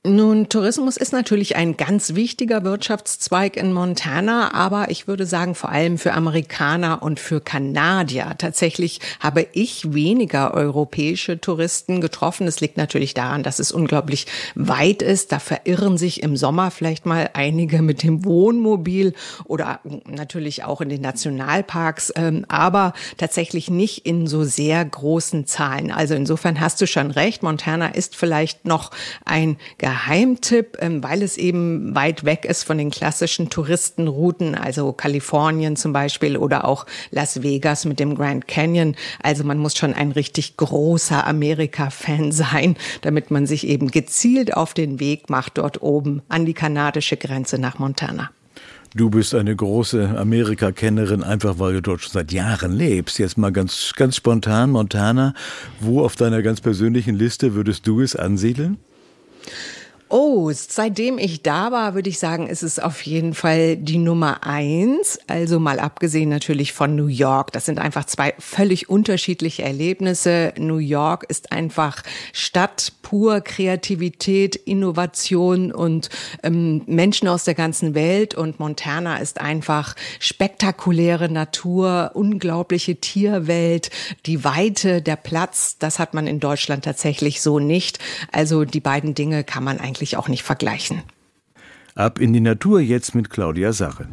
Nun, 0.02 0.48
Tourismus 0.48 0.96
ist 0.96 1.12
natürlich 1.12 1.56
ein 1.56 1.76
ganz 1.76 2.14
wichtiger 2.14 2.64
Wirtschaftszweig 2.64 3.58
in 3.58 3.74
Montana, 3.74 4.54
aber 4.54 4.90
ich 4.90 5.06
würde 5.06 5.26
sagen 5.26 5.54
vor 5.54 5.68
allem 5.68 5.98
für 5.98 6.14
Amerikaner 6.14 7.02
und 7.02 7.20
für 7.20 7.42
Kanadier. 7.42 8.34
Tatsächlich 8.38 9.00
habe 9.20 9.46
ich 9.52 9.92
weniger 9.92 10.54
europäische 10.54 11.38
Touristen 11.38 12.00
getroffen. 12.00 12.46
Es 12.46 12.60
liegt 12.60 12.78
natürlich 12.78 13.12
daran, 13.12 13.42
dass 13.42 13.58
es 13.58 13.72
unglaublich 13.72 14.26
weit 14.54 15.02
ist. 15.02 15.32
Da 15.32 15.38
verirren 15.38 15.98
sich 15.98 16.22
im 16.22 16.34
Sommer 16.34 16.70
vielleicht 16.70 17.04
mal 17.04 17.28
einige 17.34 17.82
mit 17.82 18.02
dem 18.02 18.24
Wohnmobil 18.24 19.12
oder 19.44 19.80
natürlich 20.08 20.64
auch 20.64 20.80
in 20.80 20.88
den 20.88 21.02
Nationalparks, 21.02 22.10
ähm, 22.16 22.46
aber 22.48 22.94
tatsächlich 23.18 23.68
nicht 23.68 24.06
in 24.06 24.26
so 24.26 24.44
sehr 24.44 24.82
großen 24.82 25.46
Zahlen. 25.46 25.90
Also 25.90 26.14
insofern 26.14 26.58
hast 26.58 26.80
du 26.80 26.86
schon 26.86 27.10
recht. 27.10 27.42
Montana 27.42 27.88
ist 27.88 28.16
vielleicht 28.16 28.64
noch 28.64 28.92
ein 29.26 29.58
Geheimtipp, 29.90 30.76
ähm, 30.80 31.02
weil 31.02 31.20
es 31.20 31.36
eben 31.36 31.94
weit 31.96 32.24
weg 32.24 32.44
ist 32.44 32.62
von 32.62 32.78
den 32.78 32.90
klassischen 32.90 33.50
Touristenrouten, 33.50 34.54
also 34.54 34.92
Kalifornien 34.92 35.74
zum 35.74 35.92
Beispiel 35.92 36.36
oder 36.36 36.64
auch 36.64 36.86
Las 37.10 37.42
Vegas 37.42 37.84
mit 37.84 37.98
dem 37.98 38.14
Grand 38.14 38.46
Canyon. 38.46 38.94
Also 39.20 39.42
man 39.42 39.58
muss 39.58 39.76
schon 39.76 39.92
ein 39.92 40.12
richtig 40.12 40.56
großer 40.56 41.26
Amerika-Fan 41.26 42.30
sein, 42.32 42.76
damit 43.02 43.32
man 43.32 43.46
sich 43.46 43.66
eben 43.66 43.90
gezielt 43.90 44.56
auf 44.56 44.74
den 44.74 45.00
Weg 45.00 45.28
macht 45.28 45.58
dort 45.58 45.82
oben 45.82 46.22
an 46.28 46.46
die 46.46 46.54
kanadische 46.54 47.16
Grenze 47.16 47.58
nach 47.58 47.80
Montana. 47.80 48.30
Du 48.94 49.10
bist 49.10 49.34
eine 49.34 49.54
große 49.54 50.16
Amerika-Kennerin, 50.18 51.24
einfach 51.24 51.58
weil 51.58 51.74
du 51.74 51.82
dort 51.82 52.02
schon 52.02 52.12
seit 52.12 52.32
Jahren 52.32 52.72
lebst. 52.72 53.18
Jetzt 53.18 53.38
mal 53.38 53.50
ganz, 53.50 53.92
ganz 53.96 54.16
spontan, 54.16 54.70
Montana. 54.70 55.34
Wo 55.80 56.04
auf 56.04 56.14
deiner 56.14 56.42
ganz 56.42 56.60
persönlichen 56.60 57.16
Liste 57.16 57.54
würdest 57.54 57.86
du 57.88 58.00
es 58.00 58.14
ansiedeln? 58.14 58.78
Oh, 60.12 60.50
seitdem 60.52 61.18
ich 61.18 61.42
da 61.42 61.70
war, 61.70 61.94
würde 61.94 62.08
ich 62.10 62.18
sagen, 62.18 62.48
ist 62.48 62.64
es 62.64 62.80
auf 62.80 63.02
jeden 63.02 63.32
Fall 63.32 63.76
die 63.76 63.98
Nummer 63.98 64.44
eins. 64.44 65.20
Also 65.28 65.60
mal 65.60 65.78
abgesehen 65.78 66.28
natürlich 66.28 66.72
von 66.72 66.96
New 66.96 67.06
York. 67.06 67.52
Das 67.52 67.64
sind 67.64 67.78
einfach 67.78 68.04
zwei 68.06 68.34
völlig 68.40 68.88
unterschiedliche 68.88 69.62
Erlebnisse. 69.62 70.52
New 70.58 70.78
York 70.78 71.26
ist 71.28 71.52
einfach 71.52 72.02
Stadt 72.32 72.92
pur 73.02 73.40
Kreativität, 73.40 74.56
Innovation 74.56 75.70
und 75.70 76.10
ähm, 76.42 76.82
Menschen 76.86 77.28
aus 77.28 77.44
der 77.44 77.54
ganzen 77.54 77.94
Welt. 77.94 78.34
Und 78.34 78.58
Montana 78.58 79.18
ist 79.18 79.40
einfach 79.40 79.94
spektakuläre 80.18 81.28
Natur, 81.28 82.10
unglaubliche 82.14 82.96
Tierwelt, 82.96 83.90
die 84.26 84.42
Weite, 84.42 85.02
der 85.02 85.16
Platz. 85.16 85.76
Das 85.78 86.00
hat 86.00 86.14
man 86.14 86.26
in 86.26 86.40
Deutschland 86.40 86.84
tatsächlich 86.84 87.40
so 87.40 87.60
nicht. 87.60 88.00
Also 88.32 88.64
die 88.64 88.80
beiden 88.80 89.14
Dinge 89.14 89.44
kann 89.44 89.62
man 89.62 89.78
eigentlich 89.78 89.99
eigentlich 90.00 90.16
auch 90.16 90.28
nicht 90.28 90.42
vergleichen. 90.42 91.02
Ab 91.94 92.18
in 92.18 92.32
die 92.32 92.40
Natur 92.40 92.80
jetzt 92.80 93.14
mit 93.14 93.28
Claudia 93.28 93.72
Sache. 93.72 94.08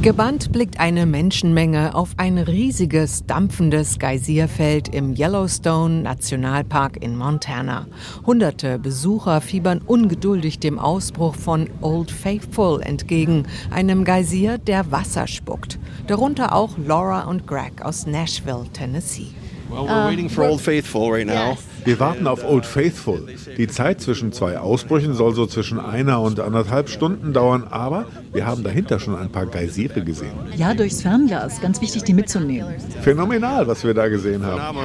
Gebannt 0.00 0.50
blickt 0.50 0.80
eine 0.80 1.04
Menschenmenge 1.04 1.94
auf 1.94 2.14
ein 2.16 2.38
riesiges, 2.38 3.26
dampfendes 3.26 3.98
Geysirfeld 3.98 4.88
im 4.88 5.14
Yellowstone 5.14 6.00
Nationalpark 6.00 7.02
in 7.02 7.18
Montana. 7.18 7.86
Hunderte 8.24 8.78
Besucher 8.78 9.42
fiebern 9.42 9.82
ungeduldig 9.86 10.58
dem 10.58 10.78
Ausbruch 10.78 11.34
von 11.34 11.68
Old 11.82 12.10
Faithful 12.10 12.80
entgegen, 12.80 13.46
einem 13.70 14.04
Geysir, 14.04 14.56
der 14.56 14.90
Wasser 14.90 15.26
spuckt. 15.26 15.78
Darunter 16.06 16.54
auch 16.54 16.78
Laura 16.78 17.24
und 17.24 17.46
Greg 17.46 17.82
aus 17.82 18.06
Nashville, 18.06 18.64
Tennessee. 18.72 19.34
Well, 19.70 19.86
we're 19.86 20.06
waiting 20.08 20.28
for 20.28 20.44
Old 20.44 20.60
Faithful 20.60 21.12
right 21.12 21.26
now. 21.26 21.56
Wir 21.84 21.98
warten 21.98 22.26
auf 22.26 22.44
Old 22.44 22.66
Faithful. 22.66 23.26
Die 23.56 23.68
Zeit 23.68 24.00
zwischen 24.00 24.32
zwei 24.32 24.58
Ausbrüchen 24.58 25.14
soll 25.14 25.34
so 25.34 25.46
zwischen 25.46 25.78
einer 25.78 26.20
und 26.20 26.40
anderthalb 26.40 26.88
Stunden 26.88 27.32
dauern, 27.32 27.66
aber 27.70 28.06
wir 28.32 28.46
haben 28.46 28.64
dahinter 28.64 28.98
schon 28.98 29.16
ein 29.16 29.30
paar 29.30 29.46
Geysire 29.46 30.02
gesehen. 30.02 30.32
Ja, 30.56 30.74
durchs 30.74 31.02
Fernglas. 31.02 31.60
Ganz 31.60 31.80
wichtig, 31.80 32.02
die 32.02 32.12
mitzunehmen. 32.14 32.74
Phänomenal, 33.00 33.66
was 33.66 33.84
wir 33.84 33.94
da 33.94 34.08
gesehen 34.08 34.44
haben. 34.44 34.76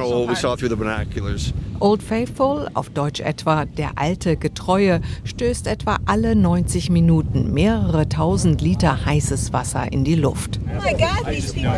Old 1.80 2.02
Faithful, 2.02 2.68
auf 2.72 2.88
Deutsch 2.90 3.20
etwa 3.20 3.64
der 3.66 3.90
alte 3.96 4.36
Getreue, 4.36 5.00
stößt 5.24 5.66
etwa 5.66 5.98
alle 6.06 6.34
90 6.34 6.90
Minuten 6.90 7.52
mehrere 7.52 8.08
tausend 8.08 8.62
Liter 8.62 9.04
heißes 9.04 9.52
Wasser 9.52 9.92
in 9.92 10.04
die 10.04 10.14
Luft. 10.14 10.58
Oh 10.64 10.82
my 10.82 10.92
God, 10.92 11.26
these 11.30 11.52
people 11.52 11.70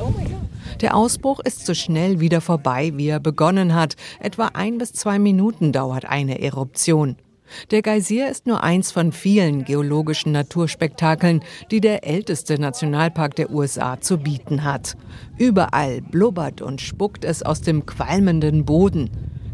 Oh 0.00 0.10
my 0.10 0.24
God. 0.24 0.31
Der 0.82 0.96
Ausbruch 0.96 1.38
ist 1.38 1.64
so 1.64 1.74
schnell 1.74 2.18
wieder 2.18 2.40
vorbei, 2.40 2.90
wie 2.96 3.06
er 3.06 3.20
begonnen 3.20 3.72
hat. 3.72 3.94
Etwa 4.18 4.50
ein 4.52 4.78
bis 4.78 4.92
zwei 4.92 5.20
Minuten 5.20 5.70
dauert 5.70 6.04
eine 6.04 6.42
Eruption. 6.42 7.14
Der 7.70 7.82
Geysir 7.82 8.28
ist 8.28 8.48
nur 8.48 8.64
eins 8.64 8.90
von 8.90 9.12
vielen 9.12 9.64
geologischen 9.64 10.32
Naturspektakeln, 10.32 11.44
die 11.70 11.80
der 11.80 12.04
älteste 12.04 12.60
Nationalpark 12.60 13.36
der 13.36 13.50
USA 13.52 14.00
zu 14.00 14.18
bieten 14.18 14.64
hat. 14.64 14.96
Überall 15.38 16.00
blubbert 16.02 16.62
und 16.62 16.80
spuckt 16.80 17.24
es 17.24 17.44
aus 17.44 17.60
dem 17.60 17.86
qualmenden 17.86 18.64
Boden. 18.64 19.08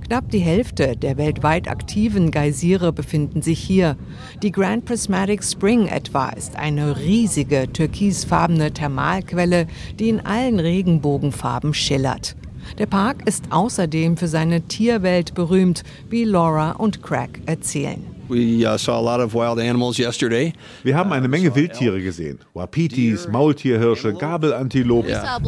Knapp 0.09 0.31
die 0.31 0.39
Hälfte 0.39 0.97
der 0.97 1.19
weltweit 1.19 1.69
aktiven 1.69 2.31
Geysire 2.31 2.95
befinden 2.95 3.43
sich 3.43 3.59
hier. 3.59 3.95
Die 4.43 4.51
Grand 4.51 4.87
Prismatic 4.87 5.45
Spring 5.45 5.87
etwa 5.87 6.31
ist 6.31 6.57
eine 6.57 6.99
riesige 6.99 7.71
türkisfarbene 7.71 8.73
Thermalquelle, 8.73 9.67
die 9.99 10.09
in 10.09 10.21
allen 10.21 10.61
Regenbogenfarben 10.61 11.75
schillert. 11.75 12.37
Der 12.79 12.87
Park 12.87 13.29
ist 13.29 13.53
außerdem 13.53 14.17
für 14.17 14.29
seine 14.29 14.63
Tierwelt 14.63 15.35
berühmt, 15.35 15.85
wie 16.09 16.25
Laura 16.25 16.71
und 16.71 17.03
Craig 17.03 17.43
erzählen. 17.45 18.18
We 18.29 18.67
uh, 18.67 18.77
saw 18.77 18.99
a 18.99 19.01
lot 19.01 19.21
of 19.21 19.35
wild 19.35 19.59
animals 19.59 19.99
yesterday. 19.99 20.53
Wir 20.83 20.97
haben 20.97 21.13
eine 21.13 21.29
Menge 21.29 21.55
Wildtiere 21.55 22.01
gesehen. 22.01 22.39
Wapitis, 22.55 23.27
Maultierhirsche, 23.29 24.13
Gabelantilopen. 24.13 25.11
Ja, 25.11 25.39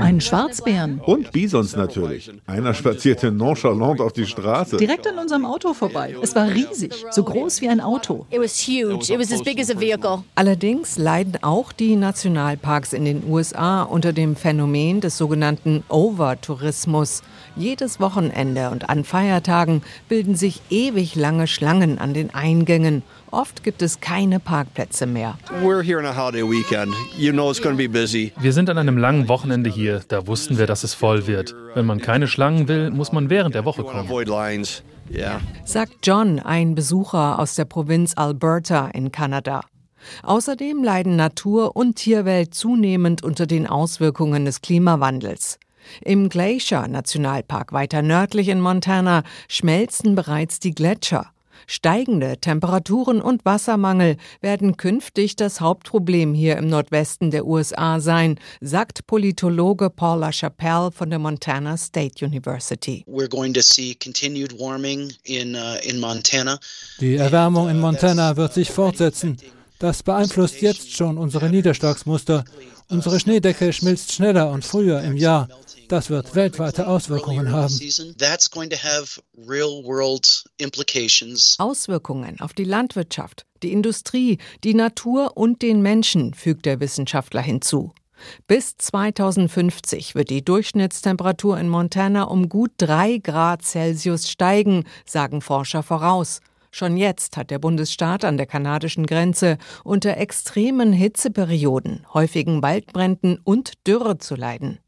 Einen 0.00 0.20
Schwarzbären. 0.20 1.00
Und 1.04 1.32
Bisons 1.32 1.76
natürlich. 1.76 2.30
Einer 2.46 2.72
spazierte 2.72 3.30
nonchalant 3.30 4.00
auf 4.00 4.12
die 4.12 4.26
Straße. 4.26 4.76
Direkt 4.78 5.06
an 5.06 5.18
unserem 5.18 5.44
Auto 5.44 5.74
vorbei. 5.74 6.14
Es 6.22 6.34
war 6.34 6.48
riesig, 6.48 7.04
so 7.10 7.24
groß 7.24 7.60
wie 7.60 7.68
ein 7.68 7.80
Auto. 7.80 8.26
It 8.30 8.40
was 8.40 8.56
huge. 8.66 9.12
It 9.12 9.18
was 9.18 9.32
as 9.32 9.42
big 9.42 9.60
as 9.60 9.70
a 9.70 9.78
vehicle. 9.78 10.24
Allerdings 10.34 10.96
leiden 10.96 11.34
auch 11.42 11.72
die 11.72 11.96
Nationalparks 11.96 12.92
in 12.92 13.04
den 13.04 13.22
USA 13.28 13.82
unter 13.82 14.12
dem 14.12 14.36
Phänomen 14.36 15.00
des 15.00 15.18
sogenannten 15.18 15.84
Overtourismus. 15.88 17.22
Jedes 17.56 18.00
Wochenende 18.00 18.70
und 18.70 18.88
an 18.90 19.04
Feiertagen 19.04 19.82
bilden 20.08 20.34
sich 20.34 20.60
ewig 20.70 21.14
lange 21.14 21.46
Schlangen 21.46 21.98
an 21.98 22.12
den 22.12 22.34
Eingängen. 22.34 23.04
Oft 23.30 23.62
gibt 23.62 23.80
es 23.80 24.00
keine 24.00 24.40
Parkplätze 24.40 25.06
mehr. 25.06 25.38
Wir 28.40 28.52
sind 28.52 28.70
an 28.70 28.78
einem 28.78 28.98
langen 28.98 29.28
Wochenende 29.28 29.70
hier. 29.70 30.00
Da 30.08 30.26
wussten 30.26 30.58
wir, 30.58 30.66
dass 30.66 30.82
es 30.82 30.94
voll 30.94 31.28
wird. 31.28 31.54
Wenn 31.74 31.86
man 31.86 32.00
keine 32.00 32.26
Schlangen 32.26 32.66
will, 32.66 32.90
muss 32.90 33.12
man 33.12 33.30
während 33.30 33.54
der 33.54 33.64
Woche 33.64 33.84
kommen. 33.84 34.08
Sagt 35.64 35.92
John, 36.02 36.40
ein 36.40 36.74
Besucher 36.74 37.38
aus 37.38 37.54
der 37.54 37.66
Provinz 37.66 38.14
Alberta 38.16 38.88
in 38.88 39.12
Kanada. 39.12 39.60
Außerdem 40.22 40.82
leiden 40.82 41.16
Natur 41.16 41.76
und 41.76 41.96
Tierwelt 41.96 42.54
zunehmend 42.54 43.22
unter 43.22 43.46
den 43.46 43.66
Auswirkungen 43.66 44.44
des 44.44 44.60
Klimawandels. 44.60 45.58
Im 46.02 46.28
Glacier 46.28 46.88
Nationalpark 46.88 47.72
weiter 47.72 48.02
nördlich 48.02 48.48
in 48.48 48.60
Montana 48.60 49.22
schmelzen 49.48 50.14
bereits 50.14 50.60
die 50.60 50.74
Gletscher. 50.74 51.30
Steigende 51.66 52.36
Temperaturen 52.38 53.20
und 53.20 53.44
Wassermangel 53.44 54.16
werden 54.40 54.76
künftig 54.76 55.36
das 55.36 55.60
Hauptproblem 55.60 56.34
hier 56.34 56.56
im 56.56 56.68
Nordwesten 56.68 57.30
der 57.30 57.46
USA 57.46 58.00
sein, 58.00 58.38
sagt 58.60 59.06
Politologe 59.06 59.90
Paula 59.90 60.30
Chappelle 60.30 60.90
von 60.90 61.10
der 61.10 61.18
Montana 61.18 61.76
State 61.76 62.24
University. 62.24 63.04
We're 63.06 63.28
going 63.28 63.54
to 63.54 63.62
see 63.62 63.94
continued 63.94 64.58
warming 64.58 65.12
in, 65.24 65.54
uh, 65.54 65.76
in 65.82 65.98
Montana. 66.00 66.58
Die 67.00 67.16
Erwärmung 67.16 67.68
in 67.68 67.80
Montana 67.80 68.36
wird 68.36 68.52
sich 68.52 68.70
fortsetzen. 68.70 69.38
Das 69.78 70.02
beeinflusst 70.02 70.60
jetzt 70.60 70.96
schon 70.96 71.18
unsere 71.18 71.48
Niederschlagsmuster. 71.48 72.44
Unsere 72.88 73.18
Schneedecke 73.18 73.72
schmilzt 73.72 74.12
schneller 74.12 74.50
und 74.50 74.64
früher 74.64 75.00
im 75.02 75.16
Jahr. 75.16 75.48
Das 75.88 76.10
wird 76.10 76.34
weltweite 76.34 76.86
Auswirkungen 76.86 77.52
haben. 77.52 77.74
Auswirkungen 81.58 82.40
auf 82.40 82.52
die 82.52 82.64
Landwirtschaft, 82.64 83.44
die 83.62 83.72
Industrie, 83.72 84.38
die 84.62 84.74
Natur 84.74 85.36
und 85.36 85.62
den 85.62 85.82
Menschen, 85.82 86.34
fügt 86.34 86.66
der 86.66 86.80
Wissenschaftler 86.80 87.42
hinzu. 87.42 87.92
Bis 88.46 88.76
2050 88.76 90.14
wird 90.14 90.30
die 90.30 90.44
Durchschnittstemperatur 90.44 91.58
in 91.58 91.68
Montana 91.68 92.24
um 92.24 92.48
gut 92.48 92.72
drei 92.78 93.18
Grad 93.18 93.62
Celsius 93.62 94.30
steigen, 94.30 94.84
sagen 95.04 95.40
Forscher 95.40 95.82
voraus. 95.82 96.40
Schon 96.70 96.96
jetzt 96.96 97.36
hat 97.36 97.50
der 97.50 97.60
Bundesstaat 97.60 98.24
an 98.24 98.36
der 98.36 98.46
kanadischen 98.46 99.06
Grenze 99.06 99.58
unter 99.84 100.16
extremen 100.16 100.92
Hitzeperioden, 100.92 102.04
häufigen 102.12 102.62
Waldbränden 102.62 103.38
und 103.44 103.74
Dürre 103.86 104.18
zu 104.18 104.34
leiden. 104.34 104.80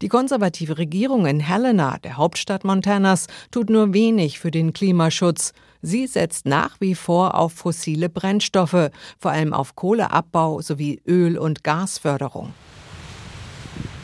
Die 0.00 0.08
konservative 0.08 0.78
Regierung 0.78 1.26
in 1.26 1.40
Helena, 1.40 1.98
der 1.98 2.16
Hauptstadt 2.16 2.64
Montanas, 2.64 3.26
tut 3.50 3.70
nur 3.70 3.92
wenig 3.92 4.38
für 4.38 4.50
den 4.50 4.72
Klimaschutz. 4.72 5.52
Sie 5.82 6.06
setzt 6.06 6.46
nach 6.46 6.80
wie 6.80 6.94
vor 6.94 7.34
auf 7.34 7.52
fossile 7.52 8.08
Brennstoffe, 8.08 8.90
vor 9.18 9.30
allem 9.30 9.52
auf 9.52 9.76
Kohleabbau 9.76 10.60
sowie 10.60 11.00
Öl- 11.06 11.38
und 11.38 11.64
Gasförderung. 11.64 12.52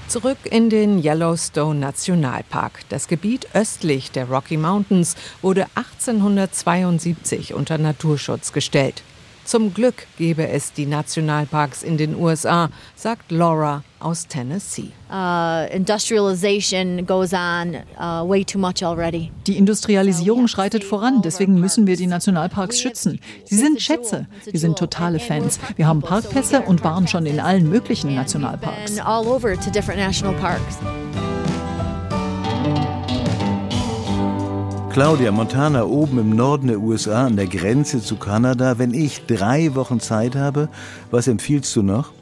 Zurück 0.09 0.39
in 0.51 0.69
den 0.69 1.03
Yellowstone 1.03 1.81
Nationalpark. 1.81 2.81
Das 2.91 3.09
Gebiet 3.09 3.49
östlich 3.55 4.11
der 4.11 4.29
Rocky 4.29 4.59
Mountains 4.59 5.17
wurde 5.41 5.67
1872 5.75 7.55
unter 7.55 7.79
Naturschutz 7.79 8.53
gestellt. 8.53 9.03
Zum 9.44 9.74
Glück 9.74 10.07
gebe 10.18 10.48
es 10.48 10.72
die 10.72 10.87
Nationalparks 10.87 11.83
in 11.83 11.98
den 11.98 12.14
USA, 12.16 12.70
sagt 12.94 13.33
Laura 13.33 13.83
aus 13.98 14.26
Tennessee. 14.26 14.90
Uh, 15.11 15.66
industrialization 15.72 17.05
goes 17.07 17.33
on 17.33 17.76
uh, 17.98 18.26
way 18.26 18.44
too 18.44 18.59
much 18.59 18.83
already. 18.85 19.31
Die 19.46 19.57
Industrialisierung 19.59 20.48
schreitet 20.48 20.85
voran, 20.85 21.22
deswegen 21.22 21.61
müssen 21.61 21.87
wir 21.87 21.96
die 21.96 22.07
Nationalparks 22.07 22.81
schützen. 22.81 23.20
Sie 23.44 23.57
sind 23.57 23.81
Schätze. 23.81 24.26
Wir 24.44 24.61
sind 24.61 24.78
totale 24.78 25.18
Fans. 25.18 25.59
Wir 25.76 25.87
haben 25.87 26.00
Parkpässe 26.00 26.62
und 26.62 26.85
waren 26.85 27.09
schon 27.09 27.26
in 27.26 27.40
allen 27.40 27.68
möglichen 27.68 28.14
Nationalparks. 28.14 29.00
Claudia 34.92 35.33
Montana 35.33 35.85
oben 35.87 36.18
im 36.18 36.37
Norden 36.37 36.66
der 36.66 36.78
USA 36.78 37.24
an 37.24 37.37
der 37.37 37.46
Grenze 37.46 38.02
zu 38.02 38.16
Kanada. 38.16 38.78
Wenn 38.78 38.92
ich 38.92 39.24
drei 39.24 39.74
Wochen 39.74 40.00
Zeit 40.00 40.37
habe, 40.37 40.68
was 41.11 41.28
empfiehlst 41.28 41.74
du 41.76 41.83
noch? 41.83 42.12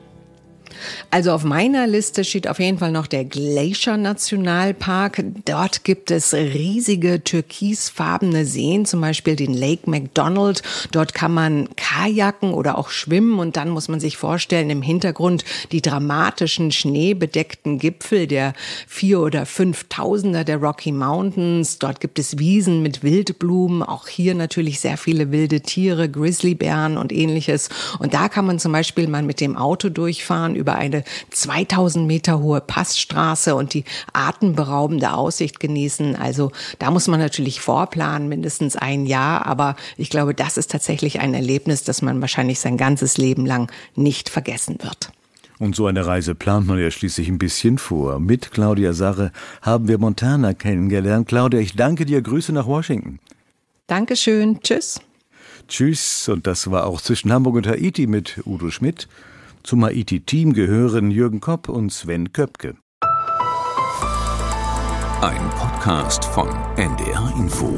Also 1.11 1.33
auf 1.33 1.45
meiner 1.45 1.87
Liste 1.87 2.25
steht 2.25 2.49
auf 2.49 2.59
jeden 2.59 2.79
Fall 2.79 2.93
noch 2.93 3.07
der 3.07 3.25
Glacier 3.25 3.97
Nationalpark. 3.97 5.25
Dort 5.45 5.85
gibt 5.85 6.11
es 6.11 6.33
riesige 6.33 7.23
türkisfarbene 7.25 8.45
Seen, 8.45 8.85
zum 8.87 9.01
Beispiel 9.01 9.37
den 9.37 9.55
Lake 9.55 9.89
McDonald. 9.89 10.63
Dort 10.93 11.15
kann 11.15 11.33
man 11.33 11.69
kajaken 11.77 12.53
oder 12.53 12.79
auch 12.79 12.91
schwimmen 12.91 13.39
und 13.39 13.57
dann 13.57 13.71
muss 13.71 13.89
man 13.89 14.01
sich 14.01 14.17
vorstellen, 14.17 14.71
im 14.71 14.83
Hintergrund 14.83 15.45
die 15.73 15.83
dramatischen 15.83 16.73
schneebedeckten 16.73 17.79
Gipfel 17.79 18.27
der 18.27 18.55
vier 18.87 19.21
oder 19.21 19.47
fünftausender 19.47 20.45
der 20.45 20.59
Rocky 20.59 20.93
Mountains. 20.93 21.79
Dort 21.79 22.01
gibt 22.01 22.19
es 22.19 22.39
Wiesen 22.39 22.83
mit 22.83 23.03
Wildblumen, 23.03 23.83
auch 23.83 24.09
hier 24.09 24.35
natürlich 24.35 24.81
sehr 24.81 24.97
viele 24.97 25.31
wilde 25.31 25.61
Tiere, 25.61 26.09
Grizzlybären 26.09 26.97
und 26.97 27.13
ähnliches. 27.13 27.69
Und 27.99 28.15
da 28.15 28.29
kann 28.29 28.47
man 28.47 28.59
zum 28.59 28.73
Beispiel 28.73 29.09
mal 29.09 29.23
mit 29.23 29.41
dem 29.41 29.57
Auto 29.57 29.89
durchfahren 29.89 30.55
über 30.55 30.70
eine 30.75 31.05
2000 31.31 32.07
Meter 32.07 32.41
hohe 32.41 32.61
Passstraße 32.61 33.55
und 33.55 33.75
die 33.75 33.85
atemberaubende 34.13 35.13
Aussicht 35.13 35.61
genießen. 35.61 36.17
Also 36.17 36.53
da 36.79 36.91
muss 36.91 37.09
man 37.09 37.21
natürlich 37.21 37.61
vorplanen, 37.61 38.29
mindestens 38.29 38.77
ein 38.77 39.07
Jahr. 39.07 39.47
Aber 39.47 39.77
ich 39.97 40.11
glaube, 40.11 40.35
das 40.35 40.57
ist 40.57 40.71
tatsächlich 40.71 41.21
ein 41.21 41.35
Erlebnis, 41.35 41.85
das 41.85 42.03
man 42.03 42.21
wahrscheinlich 42.21 42.61
sein 42.61 42.77
ganzes 42.77 43.19
Leben 43.19 43.47
lang 43.47 43.71
nicht 43.95 44.29
vergessen 44.29 44.79
wird. 44.83 45.13
Und 45.61 45.77
so 45.77 45.87
eine 45.87 46.07
Reise 46.07 46.35
plant 46.35 46.67
man 46.67 46.79
ja 46.79 46.91
schließlich 46.91 47.29
ein 47.29 47.37
bisschen 47.37 47.77
vor. 47.77 48.19
Mit 48.19 48.51
Claudia 48.51 48.95
Sache 48.95 49.31
haben 49.61 49.89
wir 49.89 49.99
Montana 49.99 50.55
kennengelernt. 50.55 51.29
Claudia, 51.29 51.61
ich 51.61 51.77
danke 51.77 52.07
dir. 52.07 52.23
Grüße 52.23 52.51
nach 52.51 52.67
Washington. 52.67 53.19
Dankeschön. 53.87 54.61
Tschüss. 54.63 55.01
Tschüss. 55.69 56.31
Und 56.31 56.47
das 56.47 56.71
war 56.71 56.87
auch 56.87 57.03
zwischen 57.03 57.31
Hamburg 57.31 57.57
und 57.57 57.67
Haiti 57.67 58.07
mit 58.07 58.41
Udo 58.47 58.71
Schmidt. 58.71 59.07
Zum 59.63 59.85
Haiti-Team 59.85 60.55
gehören 60.55 61.11
Jürgen 61.11 61.41
Kopp 61.41 61.69
und 61.69 61.93
Sven 61.93 62.33
Köpke. 62.33 62.77
Ein 65.23 65.51
Podcast 65.51 66.25
von 66.25 66.49
NDR 66.77 67.35
Info. 67.37 67.77